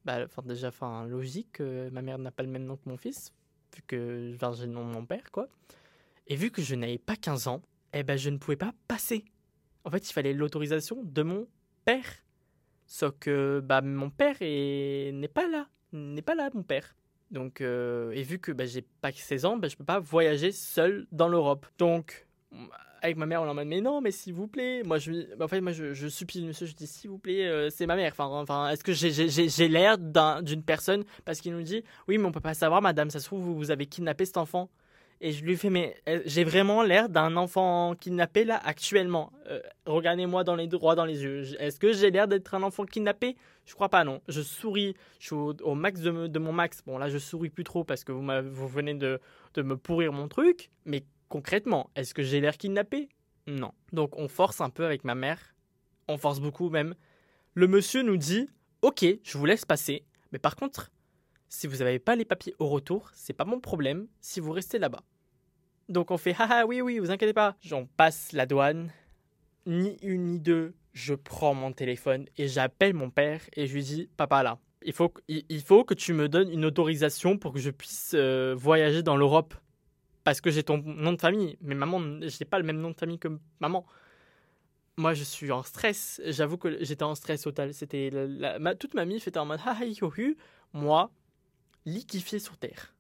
Bah, 0.06 0.26
déjà, 0.46 0.70
enfin, 0.70 1.06
logique, 1.06 1.60
ma 1.60 2.02
mère 2.02 2.18
n'a 2.18 2.32
pas 2.32 2.44
le 2.44 2.50
même 2.50 2.64
nom 2.64 2.78
que 2.78 2.88
mon 2.88 2.96
fils, 2.96 3.34
vu 3.76 3.82
que 3.86 4.36
j'ai 4.54 4.66
le 4.66 4.72
nom 4.72 4.88
de 4.88 4.94
mon 4.94 5.06
père, 5.06 5.32
quoi. 5.32 5.48
Et 6.28 6.36
vu 6.36 6.52
que 6.52 6.62
je 6.62 6.76
n'avais 6.76 6.98
pas 6.98 7.16
15 7.16 7.48
ans, 7.48 7.62
eh 7.94 8.04
ben, 8.04 8.18
je 8.18 8.30
ne 8.30 8.38
pouvais 8.38 8.58
pas 8.58 8.74
passer. 8.88 9.26
En 9.84 9.90
fait, 9.90 10.10
il 10.10 10.14
fallait 10.14 10.34
l'autorisation 10.34 11.02
de 11.04 11.24
mon 11.24 11.48
père. 11.86 12.06
Sauf 12.86 13.14
que 13.20 13.62
bah, 13.64 13.82
mon 13.82 14.10
père 14.10 14.36
n'est 14.42 15.32
pas 15.34 15.48
là. 15.48 15.68
N'est 15.94 16.22
pas 16.22 16.36
là, 16.36 16.50
mon 16.54 16.64
père. 16.64 16.96
Donc, 17.32 17.62
euh, 17.62 18.12
et 18.12 18.24
vu 18.24 18.40
que 18.40 18.52
bah, 18.52 18.66
j'ai 18.66 18.82
pas 18.82 19.12
16 19.12 19.46
ans, 19.46 19.58
bah, 19.58 19.68
je 19.68 19.76
peux 19.76 19.86
pas 19.86 20.00
voyager 20.00 20.52
seul 20.52 21.08
dans 21.12 21.28
l'Europe. 21.28 21.66
Donc, 21.78 22.27
avec 23.02 23.18
ma 23.18 23.26
mère, 23.26 23.42
on 23.42 23.54
mode, 23.54 23.68
mais 23.68 23.82
non, 23.82 24.02
mais 24.02 24.12
s'il 24.12 24.34
vous 24.34 24.48
plaît. 24.48 24.84
Moi, 24.84 24.98
je, 24.98 25.36
bah, 25.36 25.46
en 25.46 25.48
fait, 25.48 25.62
moi, 25.62 25.72
je, 25.72 26.08
supplie 26.08 26.42
le 26.42 26.48
monsieur, 26.48 26.66
je 26.66 26.74
dis, 26.74 26.88
s'il 26.88 27.10
vous 27.10 27.20
plaît, 27.20 27.48
euh, 27.48 27.70
c'est 27.70 27.86
ma 27.86 27.96
mère. 27.96 28.12
Enfin, 28.12 28.26
enfin 28.26 28.70
est-ce 28.70 28.84
que 28.84 28.94
j'ai 28.94 29.68
l'air 29.68 29.98
d'une 29.98 30.64
personne? 30.64 31.04
Parce 31.26 31.42
qu'il 31.42 31.54
nous 31.54 31.62
dit, 31.62 31.84
oui, 32.08 32.18
mais 32.18 32.26
on 32.26 32.32
peut 32.32 32.40
pas 32.40 32.54
savoir, 32.54 32.82
madame, 32.82 33.10
ça 33.10 33.20
se 33.20 33.26
trouve, 33.26 33.44
vous 33.44 33.72
avez 33.72 33.86
kidnappé 33.86 34.26
cet 34.26 34.38
enfant. 34.38 34.70
Et 35.20 35.32
je 35.32 35.44
lui 35.44 35.58
fais, 35.58 35.72
mais 35.72 35.96
euh, 36.08 36.22
j'ai 36.26 36.44
vraiment 36.44 36.84
l'air 36.84 37.10
d'un 37.10 37.38
enfant 37.38 37.96
kidnappé 37.96 38.44
là 38.44 38.62
actuellement. 38.64 39.32
Euh, 39.50 39.60
regardez-moi 39.88 40.44
dans 40.44 40.56
les 40.56 40.68
droits 40.68 40.94
dans 40.94 41.06
les 41.06 41.24
yeux. 41.24 41.60
Est-ce 41.60 41.80
que 41.80 41.92
j'ai 41.92 42.12
l'air 42.12 42.28
d'être 42.28 42.54
un 42.54 42.62
enfant 42.62 42.86
kidnappé? 42.86 43.36
Je 43.66 43.74
crois 43.74 43.90
pas, 43.90 44.04
non. 44.04 44.22
Je 44.28 44.42
souris, 44.42 44.96
je 45.20 45.26
suis 45.26 45.36
au, 45.36 45.74
max 45.74 46.02
de, 46.02 46.28
de, 46.28 46.40
mon 46.40 46.54
max. 46.54 46.84
Bon, 46.86 47.00
là, 47.00 47.10
je 47.10 47.18
souris 47.18 47.50
plus 47.50 47.64
trop 47.64 47.84
parce 47.84 48.04
que 48.04 48.12
vous, 48.12 48.24
vous 48.52 48.68
venez 48.68 48.94
de, 48.94 49.20
de 49.56 49.62
me 49.64 49.76
pourrir 49.76 50.14
mon 50.14 50.28
truc. 50.28 50.70
Mais 50.86 51.04
concrètement, 51.30 51.90
est-ce 51.96 52.14
que 52.14 52.24
j'ai 52.24 52.42
l'air 52.42 52.58
kidnappé? 52.58 53.10
Non. 53.48 53.72
Donc, 53.94 54.18
on 54.18 54.28
force 54.28 54.62
un 54.62 54.70
peu 54.70 54.86
avec 54.86 55.04
ma 55.04 55.16
mère. 55.16 55.56
On 56.08 56.18
force 56.18 56.40
beaucoup 56.40 56.70
même. 56.70 56.96
Le 57.54 57.68
monsieur 57.68 58.04
nous 58.04 58.18
dit, 58.18 58.50
ok, 58.82 59.06
je 59.24 59.38
vous 59.38 59.46
laisse 59.46 59.66
passer. 59.66 60.06
Mais 60.32 60.40
par 60.40 60.56
contre, 60.56 60.92
si 61.50 61.68
vous 61.68 61.78
n'avez 61.78 62.00
pas 62.00 62.16
les 62.16 62.26
papiers 62.26 62.56
au 62.60 62.68
retour, 62.68 63.10
c'est 63.14 63.34
pas 63.34 63.46
mon 63.46 63.60
problème 63.60 64.08
si 64.20 64.40
vous 64.40 64.52
restez 64.52 64.80
là-bas. 64.80 65.04
Donc 65.90 66.12
on 66.12 66.18
fait 66.18 66.36
haha 66.38 66.66
oui 66.66 66.82
oui, 66.82 67.00
vous 67.00 67.12
inquiétez 67.12 67.34
pas. 67.34 67.56
J'en 67.62 67.86
passe 67.86 68.34
la 68.34 68.46
douane. 68.46 68.92
Ni 69.66 69.98
une 70.02 70.26
ni 70.26 70.40
deux, 70.40 70.76
je 70.94 71.14
prends 71.14 71.54
mon 71.54 71.72
téléphone 71.72 72.26
et 72.38 72.48
j'appelle 72.48 72.94
mon 72.94 73.10
père 73.10 73.42
et 73.54 73.68
je 73.68 73.74
lui 73.74 73.84
dis 73.84 74.10
papa 74.18 74.44
là, 74.44 74.60
il 74.82 74.94
faut, 74.94 75.14
faut 75.66 75.84
que 75.84 75.94
tu 75.94 76.14
me 76.14 76.30
donnes 76.30 76.50
une 76.50 76.64
autorisation 76.64 77.38
pour 77.38 77.54
que 77.54 77.60
je 77.60 77.70
puisse 77.70 78.12
euh, 78.14 78.56
voyager 78.58 79.04
dans 79.04 79.18
l'Europe 79.18 79.56
parce 80.28 80.42
que 80.42 80.52
j'ai 80.52 80.62
ton 80.62 80.80
nom 80.80 81.14
de 81.14 81.22
famille. 81.22 81.58
Mais 81.62 81.74
maman, 81.74 82.02
j'ai 82.20 82.44
pas 82.44 82.60
le 82.60 82.66
même 82.66 82.82
nom 82.82 82.90
de 82.90 82.98
famille 82.98 83.18
que 83.18 83.30
maman. 83.62 83.86
Moi, 84.98 85.14
je 85.14 85.24
suis 85.24 85.54
en 85.54 85.64
stress. 85.64 86.20
J'avoue 86.26 86.58
que 86.58 86.84
j'étais 86.84 87.04
en 87.04 87.16
stress 87.16 87.44
total. 87.44 87.74
C'était 87.74 88.12
toute 88.78 88.94
ma 88.94 89.06
mif 89.06 89.26
était 89.30 89.40
en 89.40 89.46
mode 89.46 89.62
haha 89.66 89.86
Moi, 90.74 91.12
liquéfié 91.86 92.40
sur 92.40 92.58
Terre. 92.58 92.94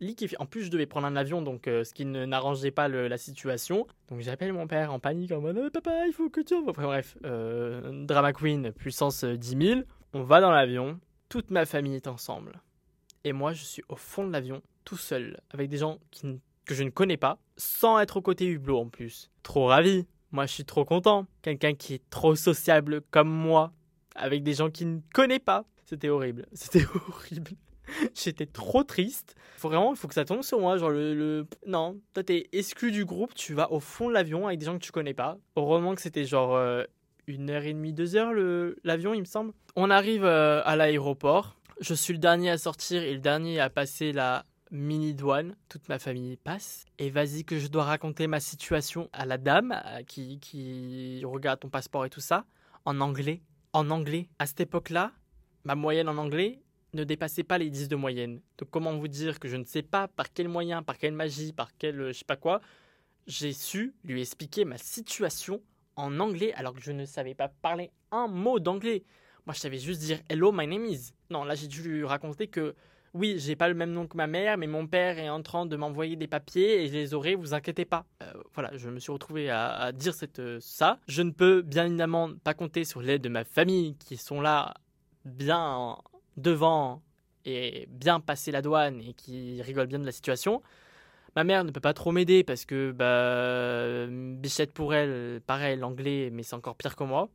Liquéfié. 0.00 0.38
En 0.42 0.44
plus, 0.44 0.64
je 0.64 0.70
devais 0.70 0.84
prendre 0.84 1.06
un 1.06 1.16
avion, 1.16 1.40
donc 1.40 1.68
euh, 1.68 1.84
ce 1.84 1.94
qui 1.94 2.04
n'arrangeait 2.04 2.70
pas 2.70 2.88
la 2.88 3.16
situation. 3.16 3.86
Donc 4.08 4.20
j'appelle 4.20 4.52
mon 4.52 4.66
père 4.66 4.92
en 4.92 5.00
panique, 5.00 5.32
en 5.32 5.40
mode 5.40 5.72
Papa, 5.72 6.06
il 6.06 6.12
faut 6.12 6.28
que 6.28 6.42
tu. 6.42 6.54
Enfin, 6.68 6.82
bref, 6.82 7.16
euh, 7.24 8.04
Drama 8.04 8.34
Queen, 8.34 8.72
puissance 8.72 9.24
10 9.24 9.54
euh, 9.54 9.74
000. 9.76 9.80
On 10.12 10.22
va 10.22 10.42
dans 10.42 10.50
l'avion, 10.50 11.00
toute 11.30 11.50
ma 11.50 11.64
famille 11.64 11.94
est 11.94 12.08
ensemble. 12.08 12.60
Et 13.24 13.32
moi, 13.32 13.54
je 13.54 13.64
suis 13.64 13.82
au 13.88 13.96
fond 13.96 14.26
de 14.26 14.32
l'avion, 14.32 14.60
tout 14.84 14.98
seul, 14.98 15.40
avec 15.48 15.70
des 15.70 15.78
gens 15.78 15.98
que 16.64 16.74
je 16.74 16.82
ne 16.82 16.90
connais 16.90 17.16
pas, 17.16 17.38
sans 17.56 17.98
être 17.98 18.16
au 18.16 18.22
côté 18.22 18.46
hublot 18.46 18.80
en 18.80 18.88
plus. 18.88 19.30
Trop 19.42 19.66
ravi. 19.66 20.06
Moi, 20.32 20.46
je 20.46 20.52
suis 20.52 20.64
trop 20.64 20.84
content. 20.84 21.26
Quelqu'un 21.42 21.74
qui 21.74 21.94
est 21.94 22.10
trop 22.10 22.34
sociable 22.34 23.02
comme 23.10 23.28
moi, 23.28 23.72
avec 24.16 24.42
des 24.42 24.54
gens 24.54 24.70
qui 24.70 24.84
ne 24.84 25.00
connaît 25.12 25.38
pas. 25.38 25.64
C'était 25.84 26.08
horrible. 26.08 26.46
C'était 26.52 26.84
horrible. 26.94 27.52
J'étais 28.14 28.46
trop 28.46 28.82
triste. 28.82 29.36
Faut 29.58 29.68
vraiment, 29.68 29.92
il 29.92 29.96
faut 29.96 30.08
que 30.08 30.14
ça 30.14 30.24
tombe 30.24 30.42
sur 30.42 30.58
moi. 30.58 30.76
Genre, 30.78 30.90
le. 30.90 31.46
Non, 31.66 32.00
toi, 32.14 32.24
t'es 32.24 32.48
exclu 32.52 32.90
du 32.90 33.04
groupe, 33.04 33.34
tu 33.34 33.54
vas 33.54 33.70
au 33.70 33.80
fond 33.80 34.08
de 34.08 34.14
l'avion 34.14 34.46
avec 34.46 34.58
des 34.58 34.66
gens 34.66 34.78
que 34.78 34.84
tu 34.84 34.92
connais 34.92 35.14
pas. 35.14 35.38
Heureusement 35.56 35.94
que 35.94 36.00
c'était 36.00 36.24
genre 36.24 36.56
euh, 36.56 36.82
une 37.26 37.50
heure 37.50 37.64
et 37.64 37.72
demie, 37.72 37.92
deux 37.92 38.16
heures 38.16 38.32
l'avion, 38.84 39.14
il 39.14 39.20
me 39.20 39.26
semble. 39.26 39.52
On 39.76 39.90
arrive 39.90 40.24
euh, 40.24 40.62
à 40.64 40.76
l'aéroport. 40.76 41.56
Je 41.80 41.94
suis 41.94 42.12
le 42.12 42.18
dernier 42.18 42.50
à 42.50 42.58
sortir 42.58 43.02
et 43.02 43.12
le 43.12 43.20
dernier 43.20 43.60
à 43.60 43.68
passer 43.68 44.12
la 44.12 44.44
mini 44.74 45.14
douane. 45.14 45.56
Toute 45.68 45.88
ma 45.88 45.98
famille 45.98 46.36
passe. 46.36 46.84
Et 46.98 47.08
vas-y, 47.08 47.44
que 47.44 47.58
je 47.58 47.68
dois 47.68 47.84
raconter 47.84 48.26
ma 48.26 48.40
situation 48.40 49.08
à 49.12 49.24
la 49.24 49.38
dame 49.38 49.80
qui, 50.06 50.38
qui 50.40 51.22
regarde 51.24 51.60
ton 51.60 51.70
passeport 51.70 52.04
et 52.04 52.10
tout 52.10 52.20
ça. 52.20 52.44
En 52.84 53.00
anglais. 53.00 53.40
En 53.72 53.90
anglais. 53.90 54.28
À 54.38 54.46
cette 54.46 54.60
époque-là, 54.60 55.12
ma 55.64 55.74
moyenne 55.74 56.08
en 56.08 56.18
anglais, 56.18 56.60
ne 56.94 57.04
dépassait 57.04 57.44
pas 57.44 57.58
les 57.58 57.70
10 57.70 57.88
de 57.88 57.96
moyenne. 57.96 58.40
Donc 58.58 58.70
comment 58.70 58.96
vous 58.96 59.08
dire 59.08 59.38
que 59.40 59.48
je 59.48 59.56
ne 59.56 59.64
sais 59.64 59.82
pas 59.82 60.08
par 60.08 60.32
quel 60.32 60.48
moyen, 60.48 60.82
par 60.82 60.98
quelle 60.98 61.12
magie, 61.12 61.52
par 61.52 61.76
quel 61.76 62.00
euh, 62.00 62.12
je 62.12 62.18
sais 62.18 62.24
pas 62.24 62.36
quoi, 62.36 62.60
j'ai 63.26 63.52
su 63.52 63.94
lui 64.04 64.20
expliquer 64.20 64.64
ma 64.64 64.78
situation 64.78 65.60
en 65.96 66.18
anglais 66.20 66.52
alors 66.54 66.74
que 66.74 66.80
je 66.80 66.92
ne 66.92 67.04
savais 67.04 67.34
pas 67.34 67.48
parler 67.48 67.90
un 68.10 68.28
mot 68.28 68.60
d'anglais. 68.60 69.04
Moi 69.46 69.54
je 69.54 69.60
savais 69.60 69.78
juste 69.78 70.00
dire 70.00 70.20
hello 70.28 70.52
my 70.52 70.66
name 70.66 70.86
is. 70.86 71.12
Non, 71.30 71.44
là 71.44 71.54
j'ai 71.54 71.68
dû 71.68 71.82
lui 71.82 72.04
raconter 72.04 72.46
que 72.48 72.74
oui, 73.14 73.36
j'ai 73.38 73.54
pas 73.54 73.68
le 73.68 73.74
même 73.74 73.92
nom 73.92 74.08
que 74.08 74.16
ma 74.16 74.26
mère, 74.26 74.58
mais 74.58 74.66
mon 74.66 74.88
père 74.88 75.20
est 75.20 75.28
en 75.28 75.40
train 75.40 75.66
de 75.66 75.76
m'envoyer 75.76 76.16
des 76.16 76.26
papiers 76.26 76.82
et 76.82 76.88
je 76.88 76.92
les 76.92 77.14
aurai, 77.14 77.36
vous 77.36 77.54
inquiétez 77.54 77.84
pas. 77.84 78.04
Euh, 78.22 78.32
voilà, 78.54 78.76
je 78.76 78.90
me 78.90 78.98
suis 78.98 79.12
retrouvé 79.12 79.50
à, 79.50 79.92
dire 79.92 80.14
cette, 80.14 80.40
euh, 80.40 80.58
ça. 80.60 80.98
Je 81.06 81.22
ne 81.22 81.30
peux 81.30 81.62
bien 81.62 81.86
évidemment 81.86 82.30
pas 82.42 82.54
compter 82.54 82.84
sur 82.84 83.00
l'aide 83.00 83.22
de 83.22 83.28
ma 83.28 83.44
famille 83.44 83.94
qui 83.98 84.16
sont 84.16 84.40
là 84.40 84.74
bien 85.24 85.96
devant 86.36 87.02
et 87.44 87.86
bien 87.88 88.18
passer 88.18 88.50
la 88.50 88.62
douane 88.62 89.00
et 89.00 89.14
qui 89.14 89.62
rigole 89.62 89.86
bien 89.86 90.00
de 90.00 90.06
la 90.06 90.12
situation. 90.12 90.60
Ma 91.36 91.44
mère 91.44 91.62
ne 91.62 91.70
peut 91.70 91.80
pas 91.80 91.94
trop 91.94 92.10
m'aider 92.10 92.42
parce 92.42 92.64
que 92.64 92.90
bah, 92.90 94.06
Bichette 94.40 94.72
pour 94.72 94.92
elle, 94.92 95.40
pareil, 95.40 95.76
l'anglais, 95.78 96.30
mais 96.32 96.42
c'est 96.42 96.54
encore 96.54 96.74
pire 96.74 96.96
que 96.96 97.04
moi. 97.04 97.28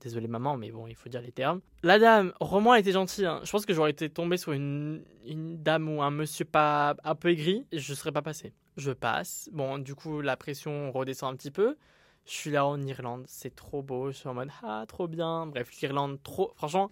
Désolé 0.00 0.28
maman, 0.28 0.56
mais 0.56 0.70
bon, 0.70 0.86
il 0.86 0.94
faut 0.94 1.10
dire 1.10 1.20
les 1.20 1.32
termes. 1.32 1.60
La 1.82 1.98
dame, 1.98 2.32
Roman 2.40 2.74
était 2.74 2.92
gentille. 2.92 3.26
Hein. 3.26 3.40
Je 3.44 3.50
pense 3.50 3.66
que 3.66 3.74
j'aurais 3.74 3.90
été 3.90 4.08
tombé 4.08 4.38
sur 4.38 4.52
une, 4.52 5.04
dame 5.26 5.88
ou 5.90 6.02
un 6.02 6.10
monsieur 6.10 6.46
pas 6.46 6.96
un 7.04 7.14
peu 7.14 7.28
aigri, 7.28 7.66
je 7.70 7.92
serais 7.92 8.12
pas 8.12 8.22
passé. 8.22 8.54
Je 8.78 8.92
passe. 8.92 9.50
Bon, 9.52 9.78
du 9.78 9.94
coup, 9.94 10.22
la 10.22 10.36
pression 10.38 10.90
redescend 10.90 11.34
un 11.34 11.36
petit 11.36 11.50
peu. 11.50 11.76
Je 12.24 12.32
suis 12.32 12.50
là 12.50 12.64
en 12.64 12.80
Irlande, 12.80 13.24
c'est 13.26 13.54
trop 13.54 13.82
beau. 13.82 14.10
Je 14.10 14.16
suis 14.16 14.28
en 14.28 14.34
mode 14.34 14.50
ah 14.62 14.84
trop 14.88 15.06
bien. 15.06 15.46
Bref, 15.46 15.70
l'Irlande, 15.80 16.22
trop. 16.22 16.52
Franchement, 16.56 16.90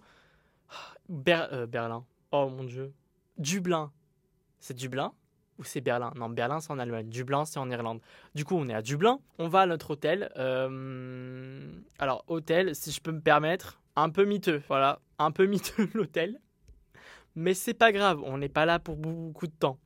euh, 1.27 1.65
Berlin. 1.65 2.05
Oh 2.31 2.49
mon 2.49 2.63
dieu. 2.63 2.93
Dublin. 3.37 3.91
C'est 4.59 4.75
Dublin? 4.75 5.13
Ou 5.59 5.63
c'est 5.63 5.81
Berlin? 5.81 6.11
Non, 6.15 6.29
Berlin 6.29 6.59
c'est 6.59 6.71
en 6.71 6.79
Allemagne. 6.79 7.09
Dublin 7.09 7.45
c'est 7.45 7.59
en 7.59 7.69
Irlande. 7.69 8.01
Du 8.33 8.45
coup, 8.45 8.55
on 8.55 8.67
est 8.67 8.73
à 8.73 8.81
Dublin. 8.81 9.19
On 9.37 9.47
va 9.47 9.61
à 9.61 9.65
notre 9.65 9.91
hôtel. 9.91 10.31
Euh, 10.37 11.59
alors, 11.99 12.23
hôtel, 12.27 12.75
si 12.75 12.91
je 12.91 13.01
peux 13.01 13.11
me 13.11 13.21
permettre, 13.21 13.79
un 13.95 14.09
peu 14.09 14.25
miteux. 14.25 14.61
Voilà, 14.67 15.01
un 15.19 15.31
peu 15.31 15.45
miteux 15.45 15.89
l'hôtel. 15.93 16.39
Mais 17.35 17.53
c'est 17.53 17.73
pas 17.73 17.91
grave, 17.91 18.21
on 18.23 18.37
n'est 18.37 18.49
pas 18.49 18.65
là 18.65 18.79
pour 18.79 18.95
beaucoup 18.95 19.47
de 19.47 19.53
temps. 19.53 19.77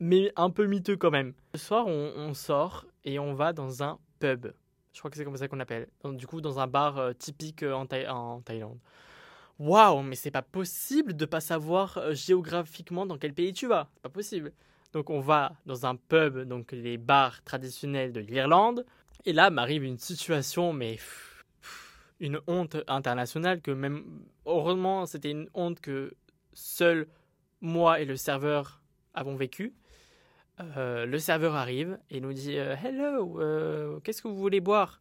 Mais 0.00 0.32
un 0.36 0.50
peu 0.50 0.66
miteux 0.66 0.96
quand 0.96 1.10
même. 1.10 1.34
Le 1.52 1.58
soir, 1.58 1.86
on, 1.86 2.34
sort 2.34 2.86
et 3.04 3.18
on 3.18 3.34
va 3.34 3.52
dans 3.52 3.82
un 3.82 3.98
pub. 4.18 4.50
Je 4.92 4.98
crois 4.98 5.10
que 5.10 5.16
c'est 5.16 5.24
comme 5.24 5.36
ça 5.36 5.46
qu'on 5.46 5.60
appelle. 5.60 5.88
du 6.04 6.26
coup, 6.26 6.40
dans 6.40 6.58
un 6.58 6.66
bar 6.66 6.98
euh, 6.98 7.12
typique 7.12 7.62
en, 7.62 7.86
en 8.08 8.40
Thaïlande. 8.40 8.78
Waouh, 9.60 10.00
mais 10.00 10.16
c'est 10.16 10.30
pas 10.30 10.40
possible 10.40 11.14
de 11.14 11.26
pas 11.26 11.40
savoir 11.40 11.98
euh, 11.98 12.14
géographiquement 12.14 13.04
dans 13.04 13.18
quel 13.18 13.34
pays 13.34 13.52
tu 13.52 13.66
vas. 13.66 13.90
C'est 13.92 14.02
pas 14.02 14.08
possible. 14.08 14.52
Donc 14.92 15.10
on 15.10 15.20
va 15.20 15.52
dans 15.66 15.86
un 15.86 15.96
pub, 15.96 16.40
donc 16.40 16.72
les 16.72 16.98
bars 16.98 17.42
traditionnels 17.44 18.12
de 18.12 18.20
l'Irlande. 18.20 18.84
Et 19.24 19.32
là 19.32 19.50
m'arrive 19.50 19.84
une 19.84 19.98
situation, 19.98 20.72
mais 20.72 20.98
une 22.20 22.40
honte 22.46 22.76
internationale 22.86 23.60
que 23.60 23.70
même, 23.70 24.04
heureusement, 24.46 25.06
c'était 25.06 25.30
une 25.30 25.48
honte 25.54 25.80
que 25.80 26.14
seul 26.52 27.06
moi 27.60 28.00
et 28.00 28.04
le 28.04 28.16
serveur 28.16 28.80
avons 29.14 29.36
vécu. 29.36 29.74
Euh, 30.60 31.06
le 31.06 31.18
serveur 31.18 31.54
arrive 31.54 31.98
et 32.10 32.20
nous 32.20 32.32
dit 32.32 32.58
euh, 32.58 32.76
Hello, 32.76 33.40
euh, 33.40 34.00
qu'est-ce 34.00 34.22
que 34.22 34.28
vous 34.28 34.36
voulez 34.36 34.60
boire? 34.60 35.00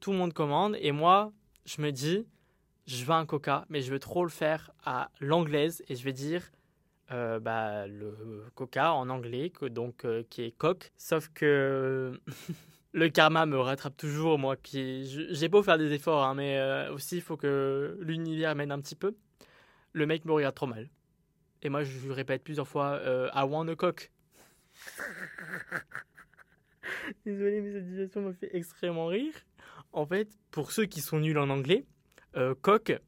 Tout 0.00 0.12
le 0.12 0.18
monde 0.18 0.34
commande 0.34 0.76
et 0.80 0.92
moi, 0.92 1.32
je 1.64 1.80
me 1.80 1.90
dis 1.90 2.26
Je 2.86 3.04
veux 3.04 3.14
un 3.14 3.24
coca, 3.24 3.64
mais 3.70 3.80
je 3.80 3.90
veux 3.90 3.98
trop 3.98 4.24
le 4.24 4.30
faire 4.30 4.72
à 4.84 5.10
l'anglaise 5.20 5.82
et 5.88 5.96
je 5.96 6.04
vais 6.04 6.12
dire 6.12 6.42
bah, 7.10 7.86
le 7.86 8.44
coca 8.54 8.92
en 8.92 9.08
anglais, 9.08 9.52
donc 9.70 10.06
qui 10.30 10.42
est 10.42 10.56
coq. 10.56 10.92
Sauf 10.96 11.28
que 11.34 12.20
le 12.92 13.08
karma 13.08 13.46
me 13.46 13.58
rattrape 13.58 13.96
toujours, 13.96 14.38
moi 14.38 14.56
qui. 14.56 15.04
J'ai 15.30 15.48
beau 15.48 15.62
faire 15.62 15.78
des 15.78 15.92
efforts, 15.92 16.24
hein, 16.24 16.34
mais 16.34 16.88
aussi 16.90 17.16
il 17.16 17.22
faut 17.22 17.36
que 17.36 17.98
l'univers 18.00 18.54
mène 18.54 18.72
un 18.72 18.80
petit 18.80 18.96
peu. 18.96 19.14
Le 19.92 20.06
mec 20.06 20.24
me 20.24 20.32
regarde 20.32 20.54
trop 20.54 20.66
mal. 20.66 20.88
Et 21.62 21.68
moi, 21.68 21.84
je 21.84 21.98
lui 21.98 22.12
répète 22.12 22.44
plusieurs 22.44 22.68
fois 22.68 23.00
I 23.34 23.44
want 23.44 23.68
a 23.68 23.76
coq. 23.76 24.10
Désolé, 27.24 27.60
mais 27.60 27.72
cette 27.72 27.86
situation 27.86 28.22
me 28.22 28.32
fait 28.32 28.54
extrêmement 28.54 29.06
rire. 29.06 29.34
En 29.92 30.06
fait, 30.06 30.28
pour 30.50 30.72
ceux 30.72 30.86
qui 30.86 31.00
sont 31.00 31.18
nuls 31.18 31.38
en 31.38 31.48
anglais, 31.48 31.84
euh, 32.36 32.54
coq, 32.60 32.98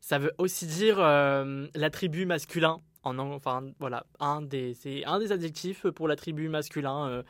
ça 0.00 0.18
veut 0.18 0.32
aussi 0.38 0.66
dire 0.66 1.00
euh, 1.00 1.66
l'attribut 1.74 2.26
masculin. 2.26 2.80
En, 3.02 3.18
enfin, 3.18 3.64
voilà, 3.78 4.04
un 4.20 4.42
des, 4.42 4.74
c'est 4.74 5.04
un 5.04 5.18
des 5.18 5.32
adjectifs 5.32 5.86
pour 5.90 6.08
l'attribut 6.08 6.48
masculin 6.48 7.08
euh, 7.08 7.22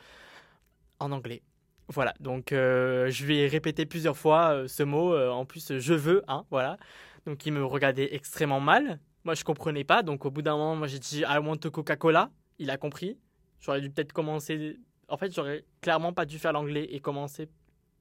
en 0.99 1.11
anglais. 1.11 1.41
Voilà, 1.87 2.13
donc 2.19 2.49
je 2.51 3.25
vais 3.25 3.47
répéter 3.47 3.87
plusieurs 3.87 4.15
fois 4.15 4.67
ce 4.67 4.83
mot. 4.83 5.17
en 5.17 5.43
plus, 5.45 5.79
je 5.79 5.93
veux, 5.95 6.23
hein, 6.27 6.45
voilà. 6.51 6.77
Donc 7.25 7.45
il 7.47 7.53
me 7.53 7.65
regardait 7.65 8.13
extrêmement 8.13 8.59
mal. 8.59 8.99
Moi, 9.23 9.33
je 9.33 9.43
comprenais 9.43 9.83
pas. 9.83 10.03
Donc 10.03 10.25
au 10.25 10.31
bout 10.31 10.41
d'un 10.41 10.55
moment, 10.55 10.75
moi 10.75 10.87
j'ai 10.87 10.99
dit 10.99 11.21
I 11.27 11.37
want 11.37 11.57
a 11.63 11.69
Coca-Cola. 11.69 12.29
Il 12.59 12.69
a 12.69 12.77
compris. 12.77 13.17
J'aurais 13.59 13.81
dû 13.81 13.89
peut-être 13.89 14.13
commencer. 14.13 14.77
En 15.07 15.17
fait, 15.17 15.33
j'aurais 15.33 15.65
clairement 15.81 16.13
pas 16.13 16.25
dû 16.25 16.39
faire 16.39 16.53
l'anglais 16.53 16.87
et 16.91 16.99
commencer 16.99 17.49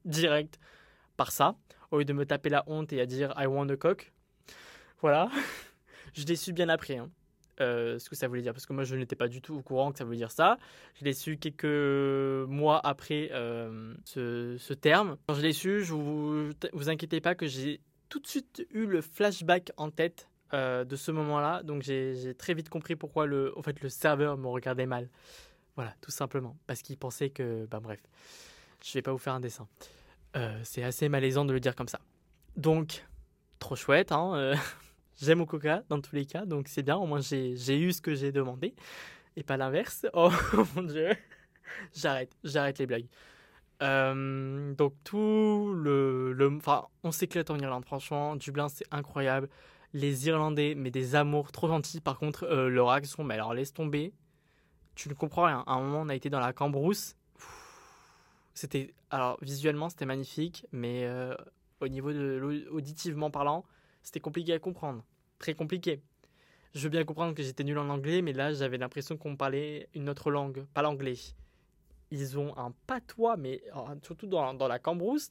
direct 0.05 0.59
par 1.17 1.33
ça, 1.33 1.57
au 1.91 1.99
lieu 1.99 2.05
de 2.05 2.13
me 2.13 2.25
taper 2.25 2.49
la 2.49 2.65
honte 2.67 2.93
et 2.93 3.01
à 3.01 3.07
dire 3.07 3.35
I 3.37 3.47
want 3.47 3.69
a 3.69 3.77
cock. 3.77 4.13
Voilà. 5.01 5.29
je 6.15 6.25
l'ai 6.25 6.37
su 6.37 6.53
bien 6.53 6.69
après, 6.69 6.97
hein, 6.97 7.11
euh, 7.61 7.99
ce 7.99 8.09
que 8.09 8.17
ça 8.17 8.29
voulait 8.29 8.43
dire, 8.43 8.53
parce 8.53 8.67
que 8.67 8.73
moi 8.73 8.85
je 8.85 8.95
n'étais 8.95 9.17
pas 9.17 9.29
du 9.29 9.41
tout 9.41 9.57
au 9.57 9.63
courant 9.63 9.93
que 9.93 9.99
ça 9.99 10.05
voulait 10.05 10.17
dire 10.17 10.31
ça. 10.31 10.59
Je 10.95 11.05
l'ai 11.05 11.13
su 11.13 11.39
quelques 11.39 11.65
mois 12.49 12.81
après 12.85 13.31
euh, 13.33 13.95
ce, 14.05 14.73
terme. 14.75 15.17
Quand 15.27 15.35
je 15.35 15.41
l'ai 15.41 15.53
su, 15.53 15.85
je 15.85 15.95
vous, 15.95 16.51
inquiétez 16.89 17.21
pas 17.21 17.35
que 17.35 17.47
j'ai 17.47 17.81
tout 18.09 18.21
de 18.21 18.27
suite 18.27 18.67
eu 18.71 18.87
le 18.87 19.01
flashback 19.01 19.73
en 19.77 19.91
tête 19.91 20.29
euh, 20.55 20.85
de 20.85 20.97
ce 20.97 21.11
moment-là. 21.11 21.63
Donc 21.63 21.83
j'ai 21.83 22.35
très 22.39 22.55
vite 22.55 22.69
compris 22.69 22.97
pourquoi 22.97 23.27
le, 23.27 23.57
en 23.59 23.63
fait, 23.63 23.81
le 23.83 23.89
serveur 23.89 24.37
me 24.37 24.47
regardait 24.47 24.87
mal. 24.87 25.09
Voilà, 25.77 25.95
tout 26.01 26.11
simplement. 26.11 26.57
Parce 26.67 26.83
qu'il 26.83 26.97
pensait 26.97 27.31
que. 27.31 27.67
Bah 27.67 27.81
bref, 27.81 28.01
je 28.85 28.93
vais 28.93 29.03
pas 29.03 29.13
vous 29.13 29.19
faire 29.19 29.35
un 29.35 29.41
dessin. 29.41 29.69
C'est 30.63 30.85
assez 30.85 31.09
malaisant 31.09 31.45
de 31.45 31.53
le 31.53 31.59
dire 31.59 31.75
comme 31.75 31.89
ça. 31.89 31.99
Donc, 32.57 33.05
trop 33.59 33.75
chouette, 33.75 34.13
hein. 34.13 34.55
Euh, 35.23 35.27
j'aime 35.27 35.41
au 35.41 35.47
coca 35.47 35.83
dans 35.89 36.01
tous 36.01 36.15
les 36.15 36.27
cas, 36.27 36.45
donc 36.47 36.69
c'est 36.69 36.83
bien. 36.83 36.97
Au 36.97 37.07
moins, 37.07 37.21
j'ai 37.21 37.79
eu 37.79 37.93
ce 37.93 38.01
que 38.01 38.15
j'ai 38.15 38.33
demandé 38.33 38.75
et 39.37 39.43
pas 39.43 39.57
l'inverse. 39.57 40.07
Oh 40.15 40.31
mon 40.77 40.83
dieu. 40.83 41.11
J'arrête, 41.95 42.37
j'arrête 42.45 42.79
les 42.79 42.87
blagues. 42.87 43.07
Euh, 43.83 44.75
donc 44.75 44.95
tout 45.05 45.73
le, 45.77 46.37
enfin, 46.57 46.87
on 47.05 47.13
s'éclate 47.13 47.51
en 47.51 47.59
Irlande. 47.59 47.85
Franchement, 47.85 48.37
Dublin, 48.37 48.69
c'est 48.69 48.87
incroyable. 48.91 49.49
Les 49.93 50.27
Irlandais, 50.27 50.75
mais 50.77 50.91
des 50.91 51.15
amours 51.15 51.53
trop 51.53 51.69
gentils. 51.69 52.01
Par 52.01 52.19
contre, 52.19 52.47
leur 52.47 52.91
action, 52.91 53.25
mais 53.25 53.35
alors 53.35 53.55
laisse 53.55 53.73
tomber 53.73 54.13
tu 54.99 55.09
ne 55.09 55.15
comprends 55.15 55.45
rien. 55.45 55.63
À 55.69 55.75
un 55.75 55.81
moment, 55.81 56.01
on 56.01 56.09
a 56.09 56.15
été 56.17 56.29
dans 56.29 56.41
la 56.41 56.53
cambrousse. 56.53 57.15
C'était, 58.53 58.93
alors 59.11 59.39
visuellement, 59.41 59.89
c'était 59.89 60.07
magnifique, 60.07 60.67
mais 60.73 61.05
euh, 61.05 61.37
au 61.81 61.87
niveau 61.87 62.13
de 62.13 62.67
auditivement 62.73 63.31
parlant, 63.31 63.65
c'était 64.03 64.21
compliqué 64.21 64.53
à 64.55 64.59
comprendre. 64.59 65.05
Très 65.39 65.55
compliqué. 65.55 66.01
Je 66.75 66.81
veux 66.83 66.91
bien 66.91 67.05
comprendre 67.05 67.35
que 67.35 67.43
j'étais 67.43 67.65
nul 67.65 67.79
en 67.79 67.89
anglais, 67.89 68.23
mais 68.23 68.33
là, 68.33 68.53
j'avais 68.53 68.79
l'impression 68.79 69.17
qu'on 69.17 69.37
parlait 69.37 69.89
une 69.95 70.09
autre 70.09 70.31
langue, 70.31 70.65
pas 70.75 70.83
l'anglais. 70.83 71.17
Ils 72.11 72.39
ont 72.39 72.57
un 72.57 72.73
patois, 72.87 73.37
mais 73.37 73.63
surtout 74.03 74.27
dans, 74.27 74.55
dans 74.55 74.69
la 74.69 74.79
cambrousse, 74.79 75.31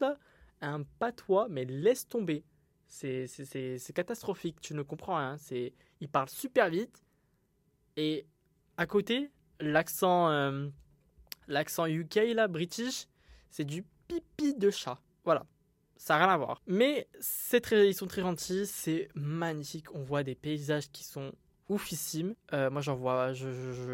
un 0.61 0.83
patois, 0.99 1.47
mais 1.49 1.65
laisse 1.65 2.07
tomber. 2.07 2.43
C'est 2.87 3.93
catastrophique, 3.93 4.61
tu 4.61 4.73
ne 4.73 4.81
comprends 4.81 5.17
rien. 5.17 5.37
Ils 5.99 6.09
parlent 6.09 6.29
super 6.29 6.69
vite, 6.69 7.03
et 7.97 8.27
à 8.77 8.85
côté, 8.85 9.31
l'accent 9.59 10.29
euh, 10.29 10.69
l'accent 11.47 11.87
UK 11.87 12.15
là, 12.35 12.47
British, 12.47 13.07
c'est 13.49 13.65
du 13.65 13.83
pipi 14.07 14.53
de 14.55 14.69
chat. 14.69 14.99
Voilà. 15.25 15.45
Ça 15.97 16.17
n'a 16.17 16.25
rien 16.25 16.33
à 16.33 16.37
voir. 16.37 16.61
Mais 16.67 17.07
c'est 17.19 17.61
très, 17.61 17.89
ils 17.89 17.93
sont 17.93 18.07
très 18.07 18.21
gentils, 18.21 18.65
c'est 18.65 19.09
magnifique. 19.15 19.93
On 19.95 20.03
voit 20.03 20.23
des 20.23 20.35
paysages 20.35 20.89
qui 20.91 21.03
sont 21.03 21.31
oufissimes. 21.69 22.35
Euh, 22.53 22.69
moi, 22.69 22.81
j'en 22.81 22.95
vois, 22.95 23.33
je, 23.33 23.47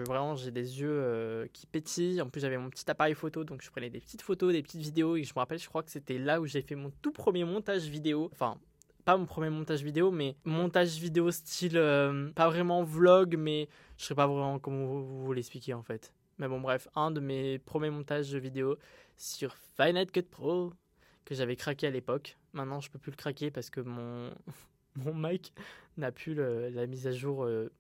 vraiment, 0.06 0.36
j'ai 0.36 0.52
des 0.52 0.80
yeux 0.82 0.92
euh, 0.92 1.48
qui 1.54 1.66
pétillent. 1.66 2.22
En 2.22 2.30
plus, 2.30 2.42
j'avais 2.42 2.58
mon 2.58 2.70
petit 2.70 2.90
appareil 2.90 3.16
photo, 3.16 3.44
donc 3.44 3.62
je 3.62 3.72
prenais 3.72 3.90
des 3.90 4.00
petites 4.00 4.22
photos, 4.22 4.54
des 4.54 4.62
petites 4.62 4.82
vidéos. 4.82 5.16
Et 5.16 5.24
je 5.24 5.34
me 5.34 5.40
rappelle, 5.40 5.60
je 5.60 5.68
crois 5.68 5.84
que 5.84 5.92
c'était 5.92 6.18
là 6.18 6.40
où 6.40 6.46
j'ai 6.46 6.62
fait 6.62 6.76
mon 6.76 6.92
tout 7.02 7.12
premier 7.12 7.46
montage 7.46 7.84
vidéo. 7.84 8.30
Enfin, 8.32 8.58
pas 9.06 9.18
mon 9.18 9.26
premier 9.26 9.50
montage 9.50 9.84
vidéo, 9.84 10.12
mais 10.12 10.36
montage 10.46 10.98
vidéo 10.98 11.32
style, 11.32 11.74
pas 12.36 12.48
vraiment 12.48 12.84
vlog, 12.84 13.36
mais 13.38 13.68
je 13.98 14.06
sais 14.06 14.16
pas 14.16 14.28
vraiment 14.28 14.60
comment 14.60 14.86
vous, 14.86 15.26
vous 15.26 15.34
l'expliquer 15.34 15.74
en 15.74 15.84
fait. 15.84 16.14
Mais 16.38 16.48
bon, 16.48 16.60
bref, 16.60 16.88
un 16.96 17.12
de 17.12 17.20
mes 17.20 17.60
premiers 17.60 17.90
montages 17.90 18.34
vidéo 18.34 18.78
sur 19.18 19.56
Final 19.76 20.10
Cut 20.10 20.24
Pro 20.24 20.74
que 21.26 21.36
j'avais 21.36 21.56
craqué 21.56 21.88
à 21.88 21.90
l'époque. 21.90 22.38
Maintenant, 22.54 22.80
je 22.82 22.90
peux 22.90 23.00
plus 23.00 23.12
le 23.12 23.18
craquer 23.18 23.52
parce 23.52 23.70
que 23.70 23.82
mon, 23.82 24.32
mon 24.96 25.14
mic 25.14 25.54
n'a 25.98 26.12
plus 26.12 26.34
la 26.34 26.88
mise 26.88 27.08
à 27.08 27.12
jour 27.12 27.44
euh, 27.44 27.72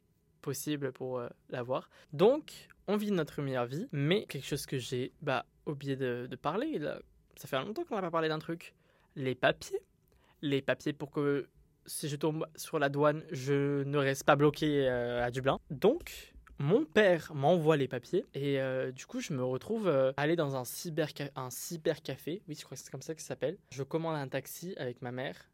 possible 0.41 0.91
pour 0.91 1.19
euh, 1.19 1.29
l'avoir. 1.50 1.89
Donc, 2.12 2.67
on 2.88 2.97
vit 2.97 3.12
notre 3.12 3.41
meilleure 3.41 3.65
vie, 3.65 3.88
mais 3.91 4.25
quelque 4.25 4.45
chose 4.45 4.65
que 4.65 4.77
j'ai 4.77 5.12
bah, 5.21 5.45
oublié 5.65 5.95
de, 5.95 6.27
parler, 6.41 6.79
ça 7.35 7.47
fait 7.47 7.59
longtemps 7.59 7.83
qu'on 7.83 7.95
n'a 7.95 8.01
pas 8.01 8.12
parlé 8.12 8.29
d'un 8.29 8.39
truc. 8.39 8.73
Les 9.15 9.35
papiers. 9.35 9.79
Les 10.41 10.62
papiers 10.62 10.93
pour 10.93 11.12
que 11.12 11.47
si 11.85 12.09
je 12.09 12.15
tombe 12.15 12.45
sur 12.55 12.79
la 12.79 12.89
douane, 12.89 13.23
je 13.31 13.83
ne 13.83 13.97
reste 13.97 14.25
pas 14.25 14.35
bloqué 14.35 14.88
euh, 14.88 15.23
à 15.23 15.31
Dublin. 15.31 15.59
Donc, 15.69 16.33
mon 16.60 16.86
père 16.86 17.33
m'envoie 17.33 17.77
les 17.77 17.88
papiers 17.88 18.25
et 18.33 18.60
euh, 18.62 18.91
du 18.91 19.05
coup, 19.05 19.19
je 19.19 19.33
me 19.33 19.43
retrouve 19.43 19.88
euh, 19.88 20.13
aller 20.17 20.36
dans 20.36 20.55
un 20.55 20.63
cyber, 20.63 21.10
un 21.36 21.50
cybercafé. 21.50 22.41
Oui, 22.48 22.55
je 22.57 22.63
crois 22.63 22.77
que 22.77 22.83
c'est 22.83 22.91
comme 22.91 23.01
ça 23.01 23.15
que 23.15 23.22
ça 23.22 23.29
s'appelle. 23.29 23.57
Je 23.72 23.83
commande 23.83 24.15
un 24.15 24.27
taxi 24.27 24.74
avec 24.77 25.01
ma 25.01 25.12
mère. 25.12 25.50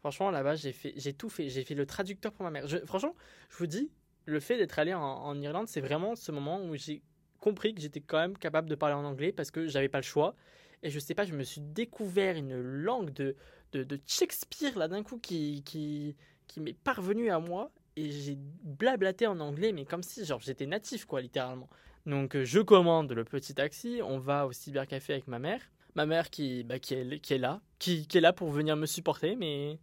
Franchement, 0.00 0.30
là-bas, 0.30 0.54
j'ai 0.56 0.72
fait, 0.72 0.92
j'ai 0.96 1.14
tout 1.14 1.30
fait. 1.30 1.48
J'ai 1.48 1.64
fait 1.64 1.74
le 1.74 1.86
traducteur 1.86 2.32
pour 2.32 2.44
ma 2.44 2.50
mère. 2.50 2.66
franchement, 2.84 3.14
je 3.50 3.56
vous 3.56 3.66
dis, 3.66 3.90
le 4.26 4.38
fait 4.38 4.58
d'être 4.58 4.78
allé 4.78 4.92
en, 4.92 5.40
Irlande, 5.40 5.66
c'est 5.68 5.80
vraiment 5.80 6.14
ce 6.14 6.30
moment 6.30 6.62
où 6.62 6.76
j'ai 6.76 7.02
compris 7.40 7.74
que 7.74 7.80
j'étais 7.80 8.00
quand 8.00 8.18
même 8.18 8.36
capable 8.36 8.68
de 8.68 8.74
parler 8.74 8.94
en 8.94 9.04
anglais 9.04 9.32
parce 9.32 9.50
que 9.50 9.66
j'avais 9.66 9.88
pas 9.88 9.98
le 9.98 10.04
choix. 10.04 10.34
Et 10.82 10.90
je 10.90 10.98
sais 10.98 11.14
pas, 11.14 11.24
je 11.24 11.32
me 11.32 11.42
suis 11.42 11.62
découvert 11.62 12.36
une 12.36 12.60
langue 12.60 13.10
de, 13.14 13.34
de, 13.72 14.00
Shakespeare 14.06 14.76
là 14.78 14.88
d'un 14.88 15.02
coup 15.02 15.18
qui, 15.18 15.62
qui, 15.64 16.16
qui 16.46 16.60
m'est 16.60 16.74
parvenu 16.74 17.30
à 17.30 17.38
moi 17.38 17.72
et 17.96 18.10
j'ai 18.10 18.36
blablaté 18.62 19.26
en 19.26 19.38
anglais 19.40 19.72
mais 19.72 19.84
comme 19.84 20.02
si 20.02 20.24
genre 20.24 20.40
j'étais 20.40 20.66
natif 20.66 21.04
quoi 21.04 21.20
littéralement. 21.20 21.68
Donc 22.06 22.36
euh, 22.36 22.44
je 22.44 22.60
commande 22.60 23.12
le 23.12 23.24
petit 23.24 23.54
taxi, 23.54 24.00
on 24.02 24.18
va 24.18 24.46
au 24.46 24.52
cybercafé 24.52 25.14
avec 25.14 25.28
ma 25.28 25.38
mère. 25.38 25.60
Ma 25.94 26.06
mère 26.06 26.28
qui, 26.28 26.64
bah, 26.64 26.78
qui, 26.78 26.94
est, 26.94 27.20
qui 27.20 27.34
est 27.34 27.38
là, 27.38 27.60
qui, 27.78 28.06
est 28.12 28.20
là 28.20 28.32
pour 28.32 28.50
venir 28.50 28.76
me 28.76 28.86
supporter 28.86 29.36
mais 29.36 29.78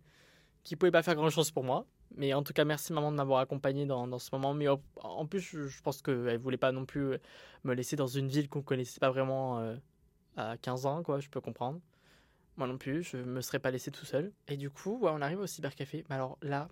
qui 0.63 0.75
pouvait 0.75 0.91
pas 0.91 1.03
faire 1.03 1.15
grand 1.15 1.29
chose 1.29 1.51
pour 1.51 1.63
moi. 1.63 1.85
Mais 2.15 2.33
en 2.33 2.43
tout 2.43 2.53
cas, 2.53 2.65
merci 2.65 2.91
maman 2.91 3.11
de 3.11 3.15
m'avoir 3.15 3.39
accompagné 3.39 3.85
dans, 3.85 4.05
dans, 4.05 4.19
ce 4.19 4.29
moment. 4.33 4.53
Mais 4.53 4.67
en, 4.67 5.25
plus, 5.25 5.39
je, 5.39 5.81
pense 5.81 6.01
qu'elle 6.01 6.37
voulait 6.37 6.57
pas 6.57 6.73
non 6.73 6.85
plus 6.85 7.17
me 7.63 7.73
laisser 7.73 7.95
dans 7.95 8.07
une 8.07 8.27
ville 8.27 8.49
qu'on 8.49 8.61
connaissait 8.61 8.99
pas 8.99 9.09
vraiment 9.09 9.59
euh, 9.59 9.75
à 10.35 10.57
15 10.57 10.85
ans, 10.85 11.03
quoi. 11.03 11.19
Je 11.19 11.29
peux 11.29 11.39
comprendre. 11.39 11.79
Moi 12.57 12.67
non 12.67 12.77
plus, 12.77 13.03
je 13.03 13.17
me 13.17 13.41
serais 13.41 13.59
pas 13.59 13.71
laissé 13.71 13.91
tout 13.91 14.05
seul. 14.05 14.33
Et 14.49 14.57
du 14.57 14.69
coup, 14.69 14.99
ouais, 14.99 15.11
on 15.13 15.21
arrive 15.21 15.39
au 15.39 15.47
cybercafé. 15.47 16.03
Mais 16.09 16.15
alors 16.15 16.37
là, 16.41 16.67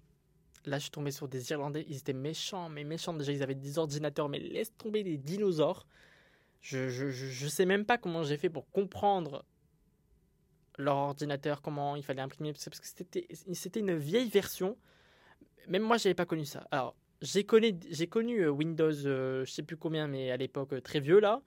là, 0.66 0.78
je 0.78 0.84
suis 0.84 0.92
tombé 0.92 1.12
sur 1.12 1.28
des 1.28 1.51
Irlandais. 1.51 1.86
Ils 1.88 1.98
étaient 1.98 2.13
méchants, 2.13 2.70
mais 2.70 2.84
méchants. 2.84 3.13
Déjà, 3.13 3.32
ils 3.32 3.44
avaient 3.44 3.56
des 3.56 3.78
ordinateurs, 3.78 4.30
mais 4.30 4.39
laisse 4.39 4.75
tomber 4.78 5.04
des 5.04 5.18
dinosaures. 5.18 5.86
Je, 6.62 6.89
je, 6.89 7.10
je, 7.10 7.48
sais 7.48 7.66
même 7.66 7.86
pas 7.86 7.98
comment 7.98 8.24
j'ai 8.24 8.38
fait 8.38 8.50
pour 8.50 8.70
comprendre 8.70 9.46
leur 10.78 10.96
ordinateur, 10.96 11.62
comment 11.62 11.96
il 11.96 12.04
fallait 12.04 12.22
imprimer, 12.22 12.54
parce 12.54 12.80
que 12.80 12.88
c'était, 12.88 13.80
une 13.80 13.98
vieille 13.98 14.30
version. 14.30 14.78
Même 15.68 15.84
moi, 15.84 15.98
j'avais 15.98 16.16
pas 16.16 16.25
connu 16.25 16.46
ça. 16.46 16.68
Alors, 16.72 16.96
j'ai 17.22 17.44
connu, 17.46 17.78
connu 18.10 18.48
Windows, 18.48 18.92
je 18.92 19.46
sais 19.46 19.63
plus 19.63 19.78
combien, 19.78 20.08
mais 20.08 20.32
à 20.32 20.38
l'époque 20.38 20.82
très 20.84 21.00
vieux 21.00 21.20
là, 21.20 21.42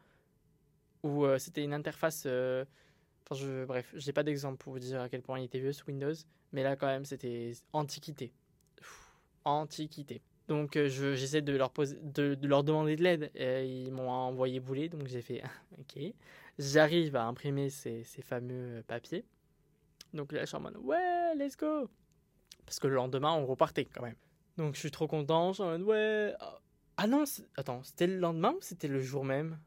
où 1.02 1.26
c'était 1.38 1.64
une 1.64 1.74
interface. 1.74 2.26
Enfin, 2.26 3.34
je, 3.34 3.64
bref, 3.64 3.92
j'ai 3.96 4.12
pas 4.12 4.22
d'exemple 4.22 4.58
pour 4.58 4.72
vous 4.74 4.78
dire 4.78 5.00
à 5.00 5.08
quel 5.08 5.22
point 5.22 5.38
il 5.38 5.44
était 5.44 5.60
vieux 5.60 5.72
ce 5.72 5.82
Windows, 5.86 6.14
mais 6.52 6.62
là 6.62 6.76
quand 6.76 6.86
même 6.86 7.04
c'était 7.04 7.52
antiquité, 7.72 8.32
antiquité. 9.44 10.22
Donc 10.48 10.76
j'essaie 10.76 11.42
de 11.42 11.56
leur 11.56 11.70
poser, 11.70 11.98
de, 12.02 12.36
leur 12.42 12.64
demander 12.64 12.96
de 12.96 13.02
l'aide. 13.02 13.30
Ils 13.36 13.92
m'ont 13.92 14.10
envoyé 14.10 14.60
bouler, 14.60 14.88
donc 14.88 15.06
j'ai 15.06 15.22
fait 15.22 15.42
ok. 15.78 16.02
J'arrive 16.58 17.16
à 17.16 17.24
imprimer 17.24 17.70
ces, 17.70 18.04
fameux 18.22 18.82
papiers. 18.86 19.24
Donc 20.12 20.32
là, 20.32 20.40
je 20.40 20.46
suis 20.46 20.56
en 20.56 20.60
mode 20.60 20.76
ouais, 20.78 21.34
let's 21.36 21.56
go. 21.56 21.88
Parce 22.66 22.78
que 22.78 22.86
le 22.86 22.94
lendemain, 22.94 23.32
on 23.32 23.46
repartait 23.46 23.86
quand 23.86 24.02
même. 24.02 24.16
Donc 24.58 24.74
je 24.74 24.80
suis 24.80 24.90
trop 24.90 25.08
content. 25.08 25.52
Je 25.52 25.54
suis 25.54 25.62
en 25.62 25.78
mode 25.78 25.82
ouais. 25.82 26.34
Ah 26.96 27.06
non, 27.06 27.24
attends, 27.56 27.82
c'était 27.82 28.06
le 28.06 28.18
lendemain 28.18 28.52
ou 28.52 28.60
c'était 28.60 28.88
le 28.88 29.00
jour 29.00 29.24
même? 29.24 29.58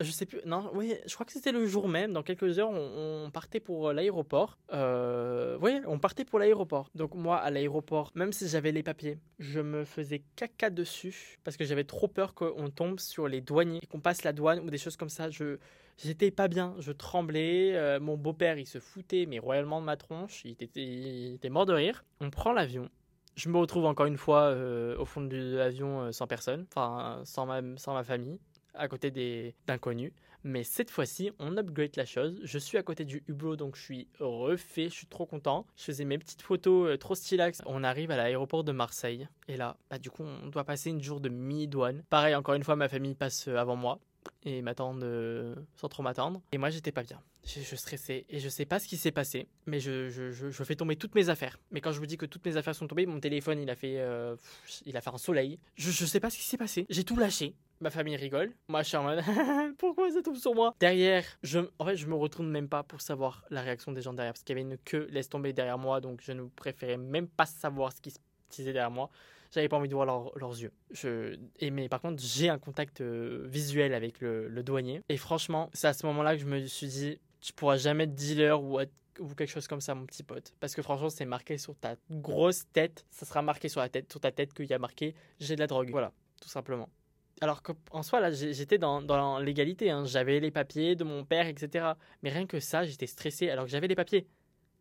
Je 0.00 0.10
sais 0.10 0.26
plus. 0.26 0.40
Non, 0.44 0.70
oui, 0.74 0.94
je 1.06 1.14
crois 1.14 1.24
que 1.24 1.32
c'était 1.32 1.52
le 1.52 1.66
jour 1.66 1.88
même. 1.88 2.12
Dans 2.12 2.22
quelques 2.22 2.58
heures, 2.58 2.70
on, 2.70 3.30
partait 3.32 3.60
pour 3.60 3.88
euh, 3.88 3.92
l'aéroport. 3.92 4.58
Euh, 4.72 5.58
oui, 5.62 5.80
on 5.86 5.98
partait 5.98 6.24
pour 6.24 6.38
l'aéroport. 6.38 6.90
Donc 6.94 7.14
moi, 7.14 7.38
à 7.38 7.50
l'aéroport, 7.50 8.10
même 8.14 8.32
si 8.32 8.46
j'avais 8.46 8.72
les 8.72 8.82
papiers, 8.82 9.18
je 9.38 9.60
me 9.60 9.84
faisais 9.84 10.22
caca 10.36 10.70
dessus 10.70 11.38
parce 11.44 11.56
que 11.56 11.64
j'avais 11.64 11.84
trop 11.84 12.08
peur 12.08 12.34
qu'on 12.34 12.68
tombe 12.68 13.00
sur 13.00 13.26
les 13.26 13.40
douaniers, 13.40 13.80
qu'on 13.88 14.00
passe 14.00 14.22
la 14.22 14.32
douane 14.32 14.60
ou 14.60 14.70
des 14.70 14.78
choses 14.78 14.96
comme 14.96 15.08
ça. 15.10 15.30
Je 15.30 15.58
J'étais 15.98 16.30
pas 16.30 16.46
bien, 16.46 16.74
je 16.78 16.92
tremblais. 16.92 17.74
Euh, 17.74 17.98
mon 18.00 18.18
beau-père, 18.18 18.58
il 18.58 18.66
se 18.66 18.80
foutait, 18.80 19.24
mais 19.24 19.38
royalement 19.38 19.80
de 19.80 19.86
ma 19.86 19.96
tronche. 19.96 20.42
Il 20.44 20.50
était, 20.50 20.68
il 20.74 21.36
était 21.36 21.48
mort 21.48 21.64
de 21.64 21.72
rire. 21.72 22.04
On 22.20 22.28
prend 22.28 22.52
l'avion. 22.52 22.90
Je 23.34 23.48
me 23.48 23.56
retrouve 23.56 23.86
encore 23.86 24.04
une 24.04 24.18
fois 24.18 24.54
au 24.98 25.04
fond 25.06 25.22
de 25.22 25.56
l'avion 25.56 26.10
sans 26.10 26.26
personne, 26.26 26.66
enfin 26.70 27.20
sans 27.24 27.44
ma, 27.44 27.60
sans 27.76 27.92
ma 27.92 28.02
famille 28.02 28.40
à 28.76 28.88
côté 28.88 29.54
d'inconnus. 29.66 30.12
Mais 30.44 30.62
cette 30.62 30.90
fois-ci, 30.90 31.32
on 31.40 31.56
upgrade 31.56 31.96
la 31.96 32.04
chose. 32.04 32.38
Je 32.44 32.58
suis 32.58 32.78
à 32.78 32.84
côté 32.84 33.04
du 33.04 33.24
hublot, 33.26 33.56
donc 33.56 33.74
je 33.74 33.82
suis 33.82 34.08
refait. 34.20 34.88
Je 34.88 34.94
suis 34.94 35.06
trop 35.08 35.26
content. 35.26 35.66
Je 35.76 35.82
faisais 35.82 36.04
mes 36.04 36.18
petites 36.18 36.42
photos 36.42 36.88
euh, 36.88 36.96
trop 36.96 37.16
stylax. 37.16 37.62
On 37.66 37.82
arrive 37.82 38.12
à 38.12 38.16
l'aéroport 38.16 38.62
de 38.62 38.70
Marseille. 38.70 39.26
Et 39.48 39.56
là, 39.56 39.76
bah, 39.90 39.98
du 39.98 40.08
coup, 40.08 40.22
on 40.22 40.46
doit 40.46 40.62
passer 40.62 40.90
une 40.90 41.02
jour 41.02 41.20
de 41.20 41.28
mi-douane. 41.28 42.04
Pareil, 42.10 42.36
encore 42.36 42.54
une 42.54 42.62
fois, 42.62 42.76
ma 42.76 42.88
famille 42.88 43.16
passe 43.16 43.48
euh, 43.48 43.56
avant 43.56 43.74
moi 43.74 43.98
et 44.44 44.62
m'attendent 44.62 45.02
euh, 45.02 45.54
sans 45.76 45.88
trop 45.88 46.02
m'attendre. 46.02 46.40
Et 46.52 46.58
moi, 46.58 46.70
j'étais 46.70 46.92
pas 46.92 47.02
bien. 47.02 47.20
Je, 47.44 47.76
stressais 47.76 48.26
et 48.28 48.40
je 48.40 48.48
sais 48.48 48.64
pas 48.64 48.80
ce 48.80 48.88
qui 48.88 48.96
s'est 48.96 49.12
passé, 49.12 49.46
mais 49.66 49.78
je, 49.78 50.08
je, 50.08 50.32
je, 50.32 50.64
fais 50.64 50.74
tomber 50.74 50.96
toutes 50.96 51.14
mes 51.14 51.28
affaires. 51.28 51.60
Mais 51.70 51.80
quand 51.80 51.92
je 51.92 52.00
vous 52.00 52.06
dis 52.06 52.16
que 52.16 52.26
toutes 52.26 52.44
mes 52.44 52.56
affaires 52.56 52.74
sont 52.74 52.88
tombées, 52.88 53.06
mon 53.06 53.20
téléphone 53.20 53.60
il 53.60 53.70
a 53.70 53.76
fait, 53.76 54.04
il 54.84 54.96
a 54.96 55.00
fait 55.00 55.10
un 55.10 55.18
soleil. 55.18 55.60
Je, 55.76 55.92
je 55.92 56.06
sais 56.06 56.18
pas 56.18 56.28
ce 56.28 56.38
qui 56.38 56.42
s'est 56.42 56.56
passé. 56.56 56.86
J'ai 56.90 57.04
tout 57.04 57.16
lâché. 57.16 57.54
Ma 57.80 57.90
famille 57.90 58.16
rigole. 58.16 58.52
Moi, 58.68 58.82
je 58.82 58.88
suis 58.88 58.96
en 58.96 59.02
mode 59.02 59.22
pourquoi 59.78 60.10
ça 60.10 60.22
tombe 60.22 60.36
sur 60.36 60.54
moi? 60.54 60.74
Derrière, 60.80 61.24
je, 61.42 61.60
en 61.78 61.84
fait, 61.84 61.96
je 61.96 62.06
me 62.06 62.14
retourne 62.14 62.50
même 62.50 62.68
pas 62.68 62.82
pour 62.82 63.02
savoir 63.02 63.44
la 63.50 63.60
réaction 63.60 63.92
des 63.92 64.00
gens 64.00 64.14
derrière 64.14 64.32
parce 64.32 64.42
qu'il 64.42 64.56
y 64.56 64.60
avait 64.60 64.68
une 64.68 64.78
queue 64.78 65.06
laisse 65.10 65.28
tomber 65.28 65.52
derrière 65.52 65.76
moi, 65.76 66.00
donc 66.00 66.20
je 66.22 66.32
ne 66.32 66.44
préférais 66.48 66.96
même 66.96 67.28
pas 67.28 67.44
savoir 67.44 67.92
ce 67.92 68.00
qui 68.00 68.10
se 68.10 68.18
disait 68.50 68.72
derrière 68.72 68.90
moi. 68.90 69.10
J'avais 69.52 69.68
pas 69.68 69.76
envie 69.76 69.88
de 69.88 69.94
voir 69.94 70.06
leurs 70.06 70.60
yeux. 70.60 70.72
Je, 70.90 71.36
mais 71.70 71.88
par 71.88 72.00
contre, 72.00 72.22
j'ai 72.22 72.48
un 72.48 72.58
contact 72.58 73.00
euh, 73.00 73.44
visuel 73.46 73.94
avec 73.94 74.20
le, 74.20 74.62
douanier. 74.62 75.02
Et 75.08 75.16
franchement, 75.16 75.70
c'est 75.72 75.88
à 75.88 75.92
ce 75.92 76.06
moment-là 76.06 76.34
que 76.34 76.42
je 76.42 76.46
me 76.46 76.66
suis 76.66 76.88
dit, 76.88 77.18
tu 77.40 77.52
pourras 77.52 77.76
jamais 77.76 78.04
être 78.04 78.14
dealer 78.14 78.62
ou 78.62 78.78
ou 79.18 79.28
quelque 79.34 79.48
chose 79.48 79.66
comme 79.66 79.80
ça, 79.80 79.94
mon 79.94 80.04
petit 80.04 80.22
pote. 80.22 80.52
Parce 80.60 80.74
que 80.74 80.82
franchement, 80.82 81.08
c'est 81.08 81.24
marqué 81.24 81.56
sur 81.56 81.74
ta 81.74 81.96
grosse 82.10 82.64
tête. 82.74 83.06
Ça 83.10 83.24
sera 83.24 83.40
marqué 83.40 83.70
sur 83.70 83.80
la 83.80 83.88
tête, 83.88 84.10
sur 84.10 84.20
ta 84.20 84.30
tête 84.30 84.52
qu'il 84.52 84.66
y 84.66 84.74
a 84.74 84.78
marqué 84.78 85.14
j'ai 85.40 85.54
de 85.54 85.60
la 85.60 85.66
drogue. 85.66 85.90
Voilà, 85.90 86.12
tout 86.38 86.50
simplement 86.50 86.90
alors 87.40 87.62
qu'en 87.62 88.02
soi, 88.02 88.20
là, 88.20 88.30
j'étais 88.30 88.78
dans, 88.78 89.02
dans 89.02 89.38
l'égalité. 89.38 89.90
Hein. 89.90 90.04
J'avais 90.06 90.40
les 90.40 90.50
papiers 90.50 90.96
de 90.96 91.04
mon 91.04 91.24
père, 91.24 91.46
etc. 91.46 91.92
Mais 92.22 92.30
rien 92.30 92.46
que 92.46 92.60
ça, 92.60 92.84
j'étais 92.84 93.06
stressé 93.06 93.50
alors 93.50 93.66
que 93.66 93.70
j'avais 93.70 93.88
les 93.88 93.94
papiers. 93.94 94.26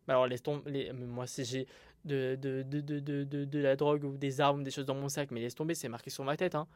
Alors, 0.07 0.27
laisse 0.27 0.43
tomber. 0.43 0.91
Moi, 0.93 1.27
si 1.27 1.43
j'ai 1.43 1.67
de, 2.05 2.37
de, 2.39 2.63
de, 2.63 3.45
de, 3.45 3.59
la 3.59 3.75
drogue 3.75 4.03
ou 4.03 4.17
des 4.17 4.39
armes, 4.41 4.63
des 4.63 4.71
choses 4.71 4.85
dans 4.85 4.95
mon 4.95 5.09
sac, 5.09 5.31
mais 5.31 5.41
laisse 5.41 5.55
tomber, 5.55 5.75
c'est 5.75 5.89
marqué 5.89 6.09
sur 6.09 6.23
ma 6.23 6.37
tête. 6.37 6.55
Hein. 6.55 6.67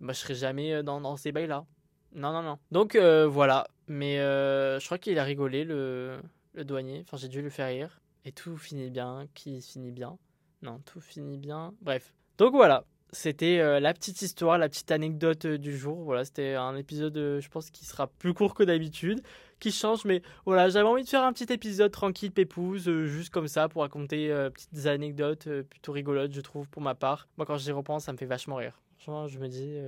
Moi, 0.00 0.12
je 0.12 0.20
serais 0.20 0.34
jamais 0.34 0.72
euh, 0.72 0.82
dans, 0.82 1.00
dans 1.00 1.16
ces 1.16 1.32
bails-là. 1.32 1.66
Non, 2.14 2.32
non, 2.32 2.42
non. 2.42 2.58
Donc, 2.70 2.94
euh, 2.94 3.26
voilà. 3.26 3.66
Mais 3.88 4.20
euh, 4.20 4.78
je 4.78 4.86
crois 4.86 4.98
qu'il 4.98 5.18
a 5.18 5.24
rigolé, 5.24 5.64
le, 5.64 6.20
le 6.54 6.64
douanier. 6.64 7.02
Enfin, 7.04 7.16
j'ai 7.16 7.28
dû 7.28 7.42
le 7.42 7.50
faire 7.50 7.68
rire. 7.68 8.00
Et 8.24 8.32
tout 8.32 8.56
finit 8.56 8.90
bien. 8.90 9.26
Qui 9.34 9.60
finit 9.60 9.90
bien 9.90 10.16
Non, 10.62 10.80
tout 10.84 11.00
finit 11.00 11.38
bien. 11.38 11.74
Bref. 11.80 12.14
Donc, 12.38 12.52
voilà 12.54 12.84
c'était 13.10 13.80
la 13.80 13.94
petite 13.94 14.20
histoire, 14.20 14.58
la 14.58 14.68
petite 14.68 14.90
anecdote 14.90 15.46
du 15.46 15.74
jour. 15.74 16.04
Voilà, 16.04 16.26
c'était 16.26 16.56
un 16.56 16.76
épisode, 16.76 17.14
je 17.14 17.48
pense, 17.48 17.70
qui 17.70 17.86
sera 17.86 18.06
plus 18.06 18.34
court 18.34 18.52
que 18.52 18.62
d'habitude, 18.62 19.22
qui 19.58 19.72
change, 19.72 20.04
mais 20.04 20.22
voilà, 20.44 20.68
j'avais 20.68 20.88
envie 20.88 21.04
de 21.04 21.08
faire 21.08 21.24
un 21.24 21.32
petit 21.32 21.52
épisode 21.52 21.90
tranquille, 21.90 22.32
pépouse, 22.32 22.90
juste 23.06 23.30
comme 23.30 23.48
ça, 23.48 23.68
pour 23.68 23.82
raconter 23.82 24.28
petites 24.54 24.86
anecdotes 24.86 25.48
plutôt 25.62 25.92
rigolotes, 25.92 26.32
je 26.32 26.40
trouve, 26.40 26.68
pour 26.68 26.82
ma 26.82 26.94
part. 26.94 27.28
Moi, 27.36 27.46
quand 27.46 27.56
j'y 27.56 27.72
repense, 27.72 28.04
ça 28.04 28.12
me 28.12 28.18
fait 28.18 28.26
vachement 28.26 28.56
rire. 28.56 28.80
Franchement, 28.98 29.26
je 29.26 29.38
me 29.38 29.48
dis, 29.48 29.78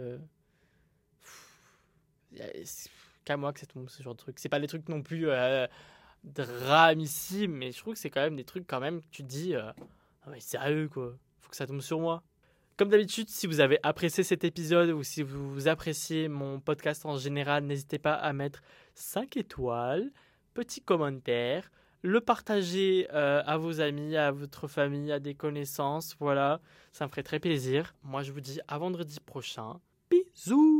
qu'à 3.24 3.36
moi 3.36 3.52
que 3.52 3.60
c'est 3.60 3.70
ce 3.88 4.02
genre 4.02 4.14
de 4.14 4.18
truc. 4.18 4.38
C'est 4.38 4.48
pas 4.48 4.60
des 4.60 4.66
trucs 4.66 4.88
non 4.88 5.02
plus 5.02 5.28
dramissimes, 6.24 7.52
mais 7.52 7.72
je 7.72 7.78
trouve 7.78 7.94
que 7.94 8.00
c'est 8.00 8.10
quand 8.10 8.20
même 8.20 8.36
des 8.36 8.44
trucs 8.44 8.66
quand 8.66 8.80
même 8.80 9.00
que 9.00 9.06
tu 9.10 9.22
te 9.22 9.28
dis, 9.28 9.54
ah 9.54 9.74
sérieux 10.38 10.88
quoi, 10.88 11.16
faut 11.40 11.50
que 11.50 11.56
ça 11.56 11.66
tombe 11.66 11.80
sur 11.80 11.98
moi. 11.98 12.22
Comme 12.76 12.88
d'habitude, 12.88 13.28
si 13.28 13.46
vous 13.46 13.60
avez 13.60 13.78
apprécié 13.82 14.24
cet 14.24 14.42
épisode 14.42 14.90
ou 14.90 15.02
si 15.02 15.22
vous 15.22 15.68
appréciez 15.68 16.28
mon 16.28 16.60
podcast 16.60 17.04
en 17.04 17.18
général, 17.18 17.64
n'hésitez 17.64 17.98
pas 17.98 18.14
à 18.14 18.32
mettre 18.32 18.62
5 19.00 19.36
étoiles, 19.36 20.10
petit 20.54 20.80
commentaire, 20.80 21.70
le 22.02 22.20
partager 22.20 23.08
euh, 23.12 23.42
à 23.44 23.56
vos 23.56 23.80
amis, 23.80 24.16
à 24.16 24.30
votre 24.30 24.68
famille, 24.68 25.12
à 25.12 25.20
des 25.20 25.34
connaissances. 25.34 26.16
Voilà, 26.20 26.60
ça 26.92 27.06
me 27.06 27.10
ferait 27.10 27.22
très 27.22 27.40
plaisir. 27.40 27.94
Moi, 28.02 28.22
je 28.22 28.32
vous 28.32 28.40
dis 28.40 28.60
à 28.68 28.78
vendredi 28.78 29.18
prochain. 29.20 29.80
Bisous 30.10 30.79